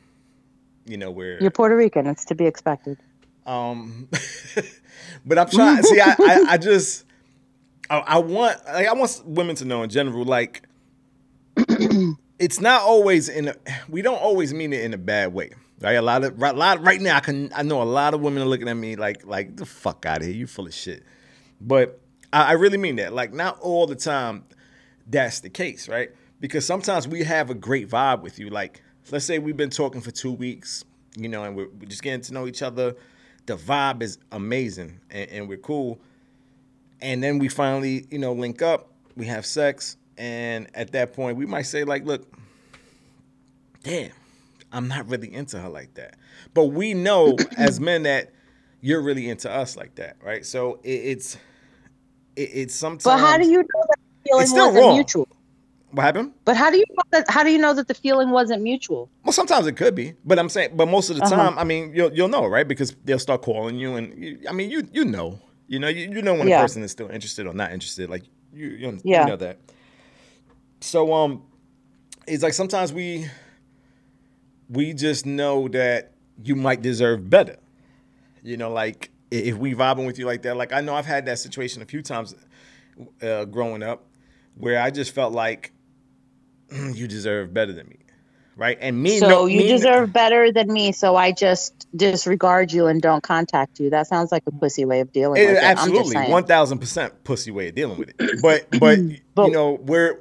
[0.90, 2.98] you know, where you're Puerto Rican; it's to be expected.
[3.50, 4.08] Um,
[5.26, 5.82] but I'm trying.
[5.84, 7.06] see, I, I, I just,
[7.90, 10.68] I, I want, like, I want women to know in general, like,
[12.40, 13.48] it's not always in.
[13.48, 13.56] A,
[13.90, 15.94] we don't always mean it in a bad way, right?
[15.94, 18.44] A lot of, right, lot right now, I can, I know a lot of women
[18.44, 21.04] are looking at me like, like the fuck out of here, you full of shit.
[21.60, 22.00] But
[22.32, 23.14] I, I really mean that.
[23.14, 24.44] Like, not all the time,
[25.08, 26.12] that's the case, right?
[26.40, 28.52] Because sometimes we have a great vibe with you.
[28.52, 30.84] Like, let's say we've been talking for two weeks,
[31.18, 32.96] you know, and we're, we're just getting to know each other.
[33.46, 36.00] The vibe is amazing and, and we're cool.
[37.02, 41.38] And then we finally, you know, link up, we have sex, and at that point,
[41.38, 42.28] we might say, like, look,
[43.84, 44.12] damn,
[44.72, 46.16] I'm not really into her like that.
[46.54, 48.32] But we know as men that
[48.82, 50.46] you're really into us like that, right?
[50.46, 51.36] So it, it's
[52.36, 53.04] it, it's sometimes.
[53.06, 54.96] But how do you know that feeling It's still wasn't wrong.
[54.96, 55.28] mutual?
[55.92, 56.34] What happened?
[56.46, 57.30] But how do you know that?
[57.30, 59.10] How do you know that the feeling wasn't mutual?
[59.24, 61.36] Well, sometimes it could be, but I'm saying, but most of the Uh-huh.
[61.36, 62.68] time, I mean, you'll you'll know, right?
[62.68, 66.10] Because they'll start calling you, and you, I mean, you you know, you know, you,
[66.12, 66.60] you know when Yeah.
[66.60, 68.24] a person is still interested or not interested, like
[68.54, 69.26] you you, you Yeah.
[69.26, 69.60] know that.
[70.82, 71.44] So um,
[72.28, 73.28] it's like sometimes we
[74.70, 77.58] we just know that you might deserve better.
[78.44, 81.26] You know, like if we vibing with you like that, like I know I've had
[81.26, 82.36] that situation a few times
[83.22, 84.06] uh, growing up,
[84.56, 85.79] where I just felt like "Mm,
[86.94, 87.98] you deserve better than me,
[88.56, 88.78] right?
[88.82, 90.92] And me, So no, you me- deserve better than me.
[90.92, 93.90] So I just disregard you and don't contact you.
[93.90, 95.64] That sounds like a pussy way of dealing It- with it.
[95.64, 98.16] Absolutely, one thousand percent pussy way of dealing with it.
[98.42, 100.20] But but you know we're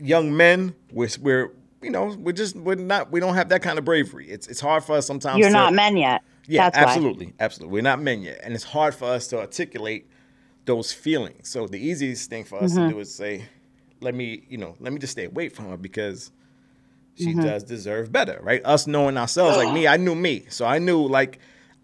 [0.00, 0.74] young men.
[0.92, 1.52] We're we're
[1.82, 4.28] you know we're just we're not we don't have that kind of bravery.
[4.30, 5.38] It's it's hard for us sometimes.
[5.38, 6.22] You're to, not men yet.
[6.46, 6.82] Yeah, That's why.
[6.92, 7.72] absolutely, absolutely.
[7.72, 10.06] We're not men yet, and it's hard for us to articulate
[10.66, 11.48] those feelings.
[11.48, 12.88] So the easiest thing for us Mm-hmm.
[12.88, 13.46] to do is say,
[14.00, 16.30] "Let me, you know, let me just stay away from her because
[17.16, 17.40] she Mm-hmm.
[17.42, 18.60] does deserve better." Right?
[18.64, 21.38] Us knowing ourselves, like me, I knew me, so I knew like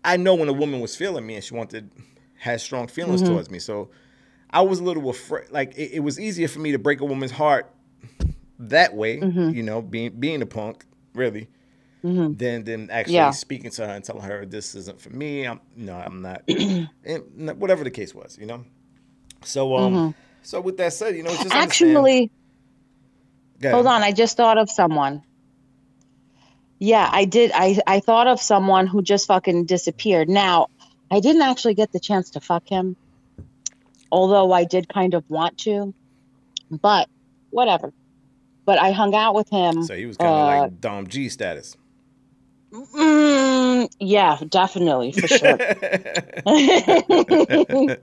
[0.04, 1.90] I know when a woman was feeling me and she wanted
[2.38, 3.32] had strong feelings Mm-hmm.
[3.32, 3.58] towards me.
[3.58, 3.90] So
[4.50, 5.50] I was a little afraid.
[5.50, 7.72] Like it, it was easier for me to break a woman's heart
[8.58, 9.50] that way, Mm-hmm.
[9.50, 10.84] you know, being being a punk,
[11.14, 11.48] really,
[12.02, 13.30] than than actually Yeah.
[13.30, 15.46] speaking to her and telling her this isn't for me.
[15.46, 16.42] I'm no, I'm not.
[17.56, 18.64] whatever the case was, you know.
[19.44, 21.54] So um, so with that said, you know, it's just.
[21.54, 22.30] Actually,
[23.62, 24.02] hold on.
[24.02, 25.22] I just thought of someone.
[26.78, 27.52] Yeah, I did.
[27.54, 30.28] I I thought of someone who just fucking disappeared.
[30.28, 30.68] Now,
[31.10, 32.96] I didn't actually get the chance to fuck him,
[34.10, 35.92] although I did kind of want to.
[36.70, 37.08] But
[37.50, 37.92] whatever.
[38.64, 39.82] But I hung out with him.
[39.82, 41.76] So he was kind of uh, like Dom G status.
[42.72, 45.58] Mm, yeah, definitely for sure.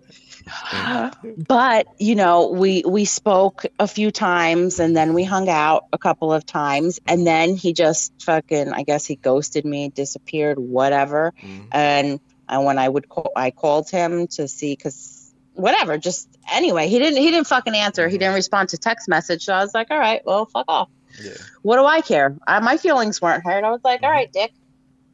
[1.47, 5.97] but you know, we we spoke a few times, and then we hung out a
[5.97, 11.33] couple of times, and then he just fucking, I guess he ghosted me, disappeared, whatever.
[11.41, 11.67] Mhm.
[11.71, 12.19] And
[12.49, 16.99] and when I would call, I called him to see because whatever, just anyway, he
[16.99, 18.07] didn't he didn't fucking answer.
[18.07, 20.89] He didn't respond to text message, so I was like, all right, well, fuck off
[21.23, 21.31] Yeah.
[21.61, 22.35] what do I care?
[22.47, 23.63] I, my feelings weren't hurt.
[23.63, 24.53] I was like, all right, dick.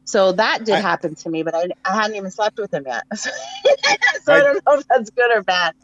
[0.04, 2.84] So that did I- happen to me, but I, I hadn't even slept with him
[2.86, 3.04] yet.
[3.14, 3.30] so
[4.28, 5.74] I don't know if that's good or bad.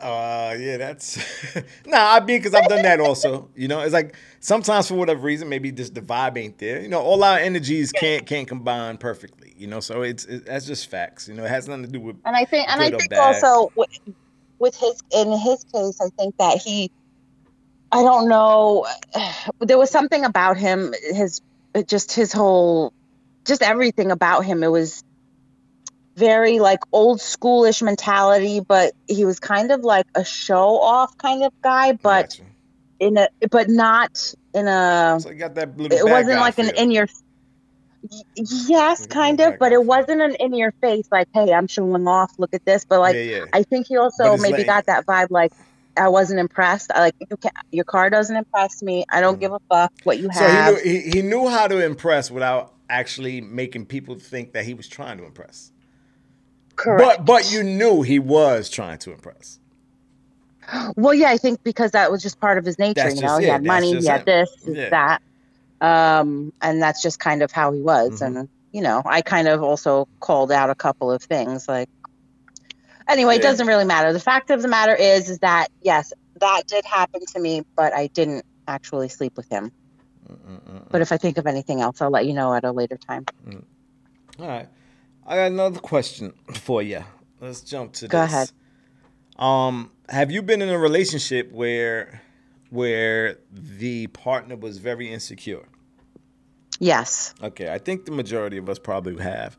[0.00, 1.16] Uh, yeah, that's
[1.86, 2.14] nah.
[2.14, 3.50] I mean, because I've done that also.
[3.54, 6.80] You know, it's like sometimes for whatever reason, maybe just the vibe ain't there.
[6.80, 9.54] You know, all our energies can't can't combine perfectly.
[9.56, 11.28] You know, so it's it, that's just facts.
[11.28, 13.70] You know, it has nothing to do with And I think, and I think also
[13.76, 13.90] with,
[14.58, 16.90] with his, in his case, I think that he,
[17.92, 18.86] I don't know,
[19.60, 21.40] there was something about him, his,
[21.86, 22.92] just his whole,
[23.44, 24.62] just everything about him.
[24.62, 25.02] It was
[26.16, 31.42] very like old schoolish mentality, but he was kind of like a show off kind
[31.42, 32.42] of guy, but Gotcha.
[33.00, 35.96] in a, but not in a, So got that little.
[35.96, 37.06] it wasn't like an in your
[38.34, 42.32] yes kind of but it wasn't an in your face like hey i'm showing off
[42.36, 43.44] look at this but like yeah, yeah.
[43.52, 45.52] i think he also maybe like- got that vibe like
[45.96, 47.36] i wasn't impressed I, like you
[47.70, 50.34] your car doesn't impress me i don't give a fuck what you Mm.
[50.34, 54.52] So have he knew he, he knew how to impress without actually making people think
[54.52, 55.72] that he was trying to impress.
[56.76, 59.58] correct But but you knew he was trying to impress.
[60.96, 63.38] well yeah i think because that was just part of his nature That's you know
[63.38, 63.50] he it.
[63.50, 64.24] had That's money he had him.
[64.26, 64.90] this Yeah.
[64.90, 65.22] that
[65.80, 68.26] um and that's just kind of how he was Mhm.
[68.26, 71.88] and you know i kind of also called out a couple of things like
[73.08, 76.62] anyway it doesn't really matter the fact of the matter is is that yes that
[76.68, 79.72] did happen to me but i didn't actually sleep with him
[80.90, 83.24] but if i think of anything else i'll let you know at a later time
[84.38, 84.68] All right.
[85.26, 87.04] I got another question for you.
[87.40, 88.32] Let's jump to Go this.
[88.32, 88.50] ahead.
[89.38, 92.22] Um, have you been in a relationship where
[92.70, 95.64] where the partner was very insecure?
[96.80, 99.56] yes Okay, I think the majority of us probably have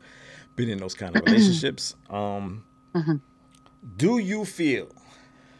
[0.56, 1.94] been in those kind of relationships.
[2.10, 3.16] Um, Mm-hmm.
[3.96, 4.88] Do you feel?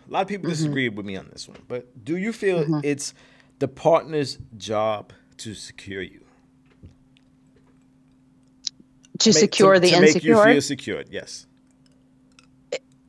[0.08, 2.80] A lot of people disagree with me on this one, but do you feel Mm-hmm.
[2.82, 3.14] it's
[3.58, 6.24] the partner's job to secure you,
[9.18, 11.08] to secure to, the to make you insecure feel secured?
[11.10, 11.46] Yes.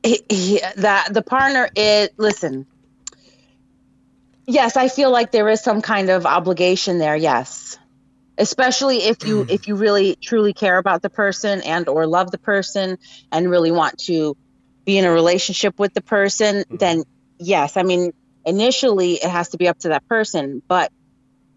[0.06, 2.66] he, he, that the partner is listen
[4.46, 7.78] yes i feel like there is some kind of obligation there yes
[8.38, 12.38] especially if you if you really truly care about the person and or love the
[12.38, 12.98] person
[13.32, 14.36] and really want to
[14.86, 16.76] be in a relationship with the person mm-hmm.
[16.78, 17.04] then
[17.40, 18.12] yes i mean
[18.46, 20.90] initially it has to be up to that person but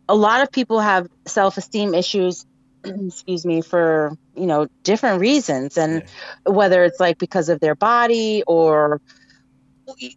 [0.09, 2.45] a lot of people have self-esteem issues
[2.84, 6.03] excuse me for you know different reasons and
[6.45, 9.01] whether it's like because of their body or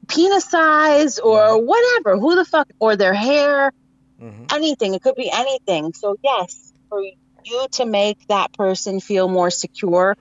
[0.07, 3.71] penis size or whatever who the fuck or their hair
[4.19, 5.93] hmm anything it could be anything.
[5.93, 7.01] So yes for
[7.45, 10.15] you to make that person feel more secure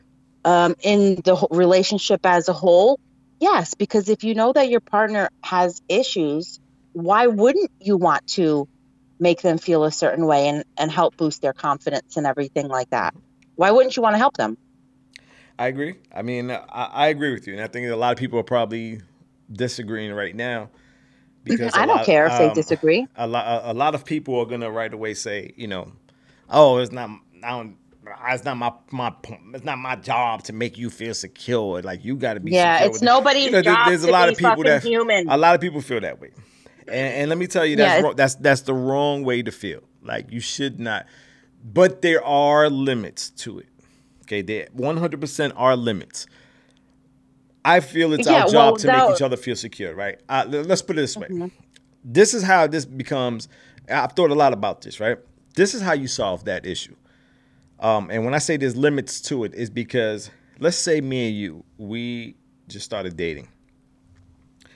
[0.45, 2.99] um, in the relationship as a whole
[3.41, 6.61] yes because if you know that your partner has issues
[6.93, 8.67] why wouldn't you want to
[9.21, 12.89] make them feel a certain way and, and help boost their confidence and everything like
[12.91, 13.15] that?
[13.55, 14.57] Why wouldn't you want to help them?
[15.59, 15.97] I agree.
[16.15, 18.45] I mean, I, I agree with you, and I think a lot of people are
[18.45, 19.03] probably
[19.53, 20.71] disagreeing right now
[21.45, 23.07] because I don't lot- care if they um, disagree.
[23.15, 25.93] a lot a lot of people are gonna right away say, you know,
[26.49, 27.11] oh, it's not
[27.43, 27.77] I don't
[28.29, 29.13] it's not my my
[29.55, 31.83] it's not my job to make you feel secure.
[31.83, 33.05] Like you got to be Yeah, it's with it.
[33.07, 35.29] nobody's job there's a lot of people that human.
[35.29, 36.31] a lot of people feel that way,
[36.89, 39.51] and, and let me tell you that's it's- wrong, that's that's the wrong way to
[39.53, 39.81] feel.
[40.03, 41.07] Like you should not,
[41.65, 43.67] but there are limits to it.
[44.23, 46.27] Okay, there 100% are limits.
[47.65, 49.09] I feel it's Yeah, our job well, to Mm-hmm.
[49.09, 50.19] make each other feel secure, right?
[50.29, 51.51] Uh, let's put it this way.
[52.05, 53.49] This is how this becomes.
[53.91, 55.19] I've thought a lot about this, right?
[55.57, 56.95] This is how you solve that issue.
[57.81, 61.37] Um, and when I say there's limits to it, is because let's say me and
[61.37, 62.37] you, we
[62.69, 63.49] just started dating.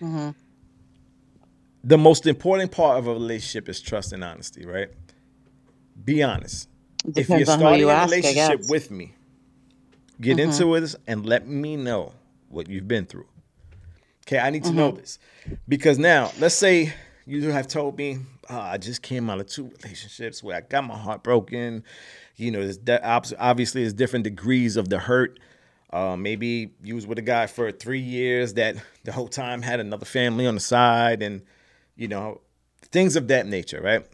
[0.00, 0.30] Mm-hmm.
[1.84, 4.88] The most important part of a relationship is trust and honesty, right?
[6.02, 6.68] Be honest.
[7.14, 9.14] if you're Depends on who starting you a ask, relationship with me,
[10.20, 10.50] get Mm-hmm.
[10.50, 12.12] into it and let me know
[12.48, 13.26] what you've been through.
[14.26, 15.00] Okay, I need to know Mm-hmm.
[15.00, 15.18] this
[15.68, 16.94] because now, let's say
[17.26, 20.84] you have told me, ah, I just came out of two relationships where I got
[20.84, 21.84] my heart broken.
[22.36, 23.04] You know, there's de-
[23.38, 25.38] obviously there's different degrees of the hurt.
[25.92, 29.78] Uh, maybe you was with a guy for three years that the whole time had
[29.78, 31.42] another family on the side, and
[31.96, 32.40] you know,
[32.90, 34.04] things of that nature, right?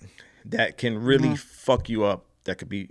[0.45, 2.27] That can really fuck you up.
[2.45, 2.91] That could be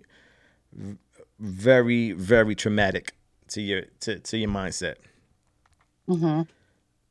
[1.39, 3.13] very, very traumatic
[3.49, 4.95] to your to, to your mindset.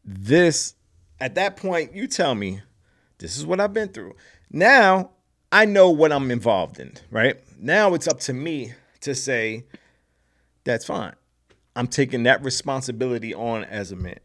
[0.05, 0.75] This
[1.21, 2.61] at that point, you tell me,
[3.19, 4.15] this is what I've been through.
[4.51, 5.11] Now
[5.51, 7.37] I know what I'm involved in, right?
[7.59, 9.65] Now it's up to me to say,
[10.65, 11.15] that's fine.
[11.75, 14.19] I'm taking that responsibility on as a man.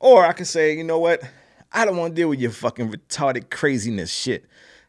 [0.00, 1.22] Or I could say, you know what?
[1.72, 4.44] I don't want to deal with your fucking retarded craziness shit.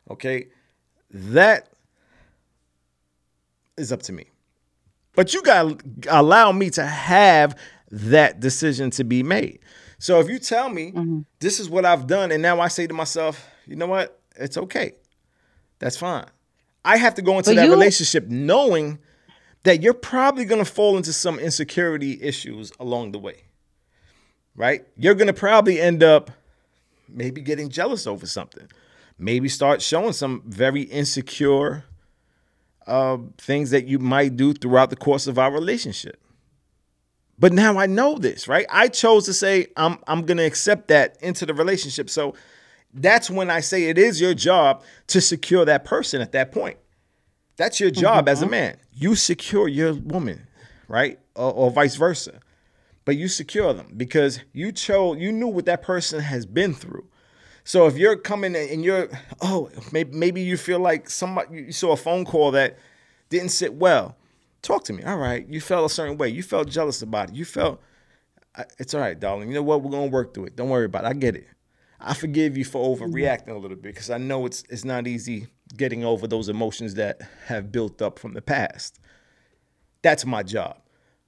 [0.09, 0.47] Okay?
[1.09, 1.69] That
[3.77, 4.25] is up to me.
[5.15, 7.57] But you got to allow me to have
[7.89, 9.59] that decision to be made.
[9.97, 11.21] So if you tell me mm-hmm.
[11.39, 14.19] this is what I've done, and now I say to myself, you know what?
[14.35, 14.93] It's okay.
[15.85, 16.25] That's fine.
[16.83, 18.97] I have to go into But that you- relationship knowing
[19.61, 23.43] that you're probably going to fall into some insecurity issues along the way.
[24.55, 24.83] Right?
[24.97, 26.31] You're going to probably end up
[27.07, 28.67] maybe getting jealous over something.
[29.19, 31.83] Maybe start showing some very insecure
[32.87, 36.19] uh, things that you might do throughout the course of our relationship.
[37.37, 38.65] But now I know this, right?
[38.71, 42.09] I chose to say I'm I'm going to accept that into the relationship.
[42.09, 42.33] So
[42.95, 46.77] that's when I say it is your job to secure that person at that point.
[47.57, 48.51] That's your job as a mm-hmm.
[48.51, 48.77] man.
[48.93, 50.47] You secure your woman,
[50.87, 51.19] right?
[51.35, 52.39] Or, or vice versa.
[53.03, 57.07] But you secure them because you chose, you knew what that person has been through.
[57.63, 59.09] So if you're coming and you're,
[59.41, 62.77] oh, maybe, maybe you feel like somebody, you saw a phone call that
[63.29, 64.17] didn't sit well.
[64.61, 65.03] Talk to me.
[65.03, 65.47] All right.
[65.47, 66.29] You felt a certain way.
[66.29, 67.35] You felt jealous about it.
[67.35, 67.81] You felt,
[68.79, 69.49] it's all right, darling.
[69.49, 69.81] You know what?
[69.81, 70.55] We're going to work through it.
[70.55, 71.07] Don't worry about it.
[71.07, 71.47] I get it.
[71.99, 75.47] I forgive you for overreacting a little bit because I know it's it's not easy
[75.75, 78.99] getting over those emotions that have built up from the past.
[80.01, 80.77] That's my job.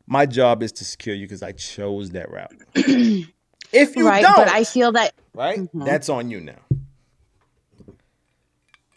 [0.05, 2.53] My job is to secure you because I chose that route.
[2.75, 4.21] if you right.
[4.21, 5.83] don't, But I feel that right, mm-hmm.
[5.83, 6.59] that's on you now.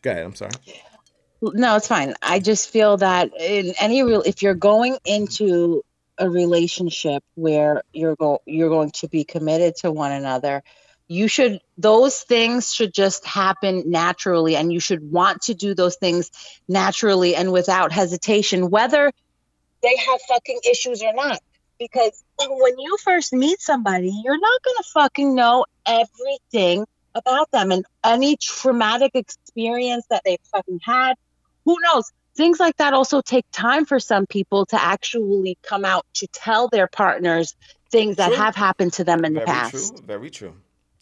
[0.02, 0.24] Go ahead.
[0.24, 0.52] I'm sorry.
[1.42, 2.14] no, it's fine.
[2.22, 5.82] I just feel that in any real, if you're going into
[6.18, 10.62] a relationship where you're go you're going to be committed to one another,
[11.10, 15.96] you should those things should just happen naturally, and you should want to do those
[15.96, 16.30] things
[16.68, 19.10] naturally and without hesitation, whether
[19.82, 21.40] they have fucking issues or not.
[21.80, 26.86] Because when you first meet somebody, you're not gonna fucking know everything
[27.16, 31.14] about them and any traumatic experience that they've fucking had.
[31.64, 32.12] Who knows?
[32.36, 36.68] Things like that also take time for some people to actually come out to tell
[36.68, 37.56] their partners
[37.90, 38.36] things that True.
[38.36, 39.96] have happened to them in the Very past.
[39.96, 40.06] true.
[40.06, 40.54] Very true.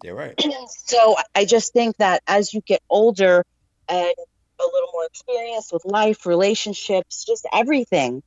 [0.03, 0.35] You're right.
[0.69, 3.45] So I just think that as you get older
[3.89, 4.13] and
[4.61, 8.23] a little more experienced with life, relationships, just everything,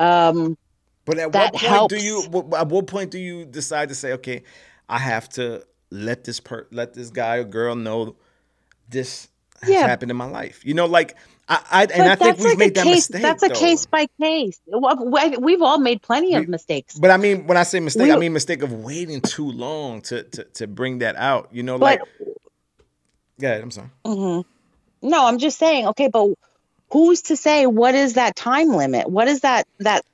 [0.00, 0.56] um,
[1.04, 2.22] But at what point do you?
[2.56, 4.42] At what point do you decide to say, okay,
[4.88, 8.16] I have to let this per let this guy or girl know
[8.88, 9.28] this
[9.62, 9.86] has Yeah.
[9.86, 10.64] happened in my life?
[10.64, 11.16] You know, like
[11.48, 13.10] I, I and I think we've like made that case.
[13.10, 13.22] mistake.
[13.22, 13.54] that's a though.
[13.54, 14.60] case by case.
[14.66, 16.96] Well, we- We've all made plenty of mistakes.
[16.98, 20.00] But I mean, when I say mistake, We- I mean mistake of waiting too long
[20.02, 21.48] to to to bring that out.
[21.52, 22.00] You know, But- like.
[23.38, 23.88] Yeah, I'm sorry.
[24.04, 25.08] Mm-hmm.
[25.08, 25.86] No, I'm just saying.
[25.88, 26.28] Okay, but
[26.92, 29.08] who's to say what is that time limit?
[29.08, 30.04] What is that that?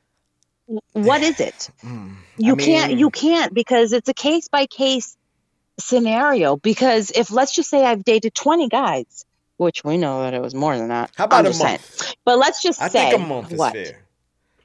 [0.92, 1.70] What is it?
[1.82, 2.92] Hmm, you I can't.
[2.98, 5.16] You can't because it's a case by case
[5.78, 6.56] scenario.
[6.56, 9.24] Because if let's just say I've dated 20 guys,
[9.56, 11.10] which we know that it was more than that.
[11.16, 12.14] How about a month?
[12.24, 13.72] But let's just I say think a month is what?
[13.72, 14.02] fair.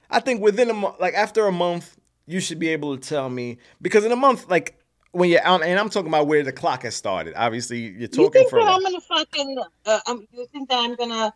[0.10, 3.30] I think within a month, like after a month, you should be able to tell
[3.30, 4.78] me because in a month, like
[5.12, 7.34] when you're out, and I'm talking about where the clock has started.
[7.36, 8.60] Obviously, you're You talking think for.
[8.60, 8.72] a that.
[8.74, 9.58] I'm gonna fucking?
[9.86, 11.34] Uh, um, you think that I'm gonna,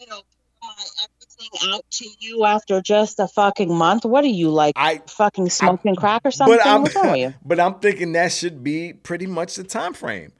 [0.00, 0.20] you know,
[0.62, 4.04] my everything out to you after just a fucking month?
[4.04, 4.74] What are you like?
[4.76, 6.56] I- fucking smoking crack or something?
[6.58, 7.34] But I'm, What's wrong with you?
[7.44, 10.32] but I'm thinking that should be pretty much the time frame,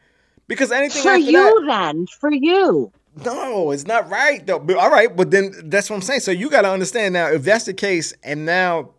[0.49, 2.07] because anything For you, that, then.
[2.07, 2.91] For you.
[3.25, 4.59] no, it's not right though.
[4.59, 6.21] But all right, but then that's what I'm saying.
[6.21, 8.91] So you got to understand now if that's the case, and now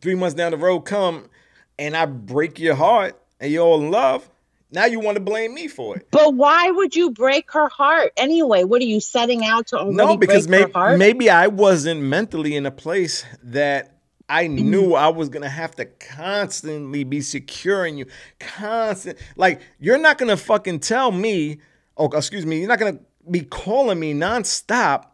[0.00, 1.30] three months down the road come,
[1.78, 4.28] and I break your heart, and you're all in love.
[4.72, 6.08] Now you want to blame me for it.
[6.10, 8.64] But why would you break her heart anyway?
[8.64, 12.72] What are you setting out to No, because maybe maybe I wasn't mentally in a
[12.72, 13.95] place that
[14.28, 18.06] I knew I was gonna have to constantly be securing you,
[18.40, 19.18] constant.
[19.36, 21.58] Like you're not gonna fucking tell me,
[21.96, 22.98] oh excuse me, you're not gonna
[23.30, 25.04] be calling me nonstop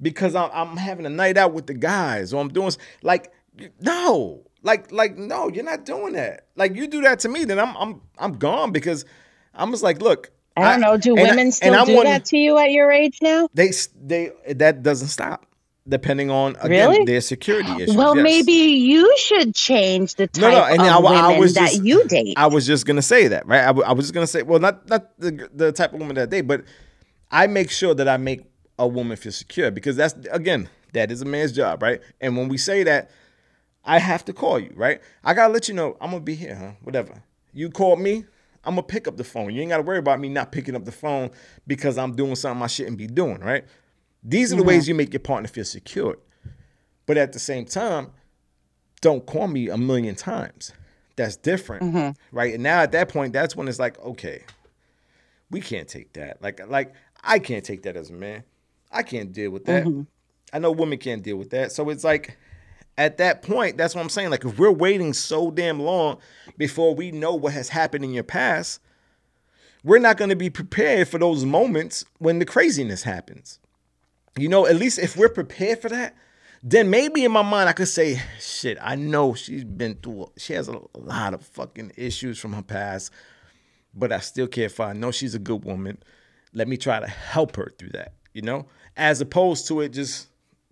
[0.00, 3.32] because I'm, I'm having a night out with the guys or I'm doing like
[3.80, 6.46] no, like like no, you're not doing that.
[6.56, 9.04] Like you do that to me, then I'm I'm I'm gone because
[9.54, 10.96] I'm just like, look, I don't know.
[10.96, 13.48] Do I- women and still do one- that to you at your age now?
[13.52, 13.70] They
[14.02, 15.44] they that doesn't stop
[15.88, 17.04] depending on again Really?
[17.04, 17.96] their security issues.
[17.96, 18.22] Well, yes.
[18.22, 21.70] maybe you should change the type no, and of I wa- I women was that
[21.72, 22.34] just- you date.
[22.36, 23.62] I was just gonna say that, right?
[23.62, 26.30] I, I was just gonna say, well, not not the the type of woman that
[26.30, 26.62] they, but
[27.30, 28.42] I make sure that I make
[28.78, 32.00] a woman feel secure because that's again that is a man's job, right?
[32.20, 33.10] And when we say that,
[33.84, 35.00] I have to call you, right?
[35.24, 36.72] I gotta let you know I'm gonna be here, huh?
[36.82, 37.22] Whatever.
[37.52, 38.24] You call me,
[38.64, 39.52] I'm gonna pick up the phone.
[39.52, 41.30] You ain't gotta worry about me not picking up the phone
[41.66, 43.64] because I'm doing something I shouldn't be doing, right?
[44.22, 44.68] These are the mm-hmm.
[44.68, 46.16] ways you make your partner feel secure.
[47.06, 48.12] But at the same time,
[49.00, 50.72] don't call me a million times.
[51.16, 52.36] That's different, mm-hmm.
[52.36, 52.54] right?
[52.54, 54.44] And now at that point, that's when it's like, okay,
[55.50, 56.40] we can't take that.
[56.40, 58.44] Like, like I can't take that as a man.
[58.90, 59.84] I can't deal with that.
[59.84, 60.02] Mm-hmm.
[60.52, 61.72] I know women can't deal with that.
[61.72, 62.38] So it's like,
[62.98, 64.30] at that point, that's what I'm saying.
[64.30, 66.18] Like, if we're waiting so damn long
[66.58, 68.80] before we know what has happened in your past,
[69.82, 73.58] we're not going to be prepared for those moments when the craziness happens.
[74.38, 76.14] You know, at least if we're prepared for that,
[76.62, 80.52] then maybe in my mind I could say, shit, I know she's been through, she
[80.54, 83.12] has a lot of fucking issues from her past,
[83.94, 84.84] but I still care her.
[84.84, 85.98] I know she's a good woman.
[86.54, 88.66] Let me try to help her through that, you know?
[88.96, 90.28] As opposed to it just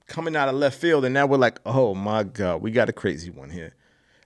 [0.07, 2.93] coming out of left field and now we're like, oh my God, we got a
[2.93, 3.75] crazy one here.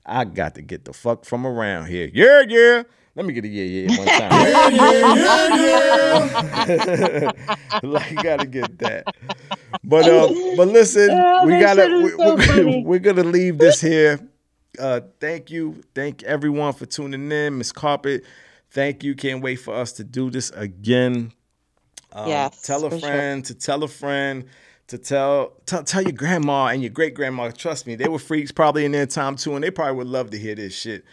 [0.07, 2.11] I got to get the fuck from around here.
[2.13, 2.83] Yeah, yeah.
[3.17, 4.31] Let me get a yeah, yeah one time.
[4.31, 5.55] Yeah yeah.
[6.67, 7.57] yeah, yeah.
[7.83, 9.05] Like, you gotta get that.
[9.83, 12.83] But uh, but listen, Oh, we gotta shit is we, so we, funny.
[12.85, 14.21] we're gonna leave this here.
[14.79, 18.25] Uh, thank you, thank everyone for tuning in, Miss Carpet.
[18.71, 19.15] Thank you.
[19.15, 21.33] Can't wait for us to do this again.
[22.13, 23.09] Um, Yes, tell a for sure.
[23.09, 24.45] friend to tell a friend
[24.89, 27.51] to tell, tell tell your grandma and your great grandma.
[27.51, 30.31] Trust me, they were freaks probably in their time too, and they probably would love
[30.31, 31.05] to hear this shit.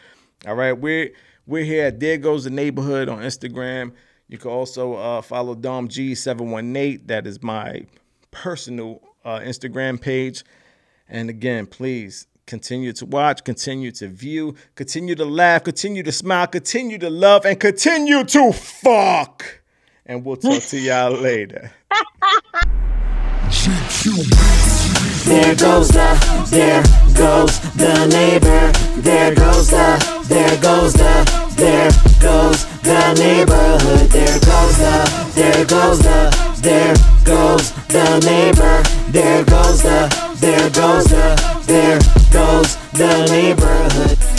[0.47, 1.11] All right, we're
[1.45, 3.93] we're here at There Goes the Neighborhood on Instagram.
[4.27, 7.07] You can also uh, follow Dom G seven one eight.
[7.07, 7.85] That is my
[8.31, 10.43] personal uh, Instagram page.
[11.09, 16.47] And again, please continue to watch, continue to view, continue to laugh, continue to smile,
[16.47, 19.61] continue to love, and continue to fuck.
[20.05, 21.71] And we'll talk to y'all later.
[25.23, 28.71] There goes the, there goes the neighbor.
[29.01, 34.09] There goes the, there goes the, there goes the neighborhood.
[34.09, 38.83] There goes the, there goes the, there goes the neighbor.
[39.11, 41.99] There goes the, there goes the, there
[42.31, 44.30] goes the neighborhood.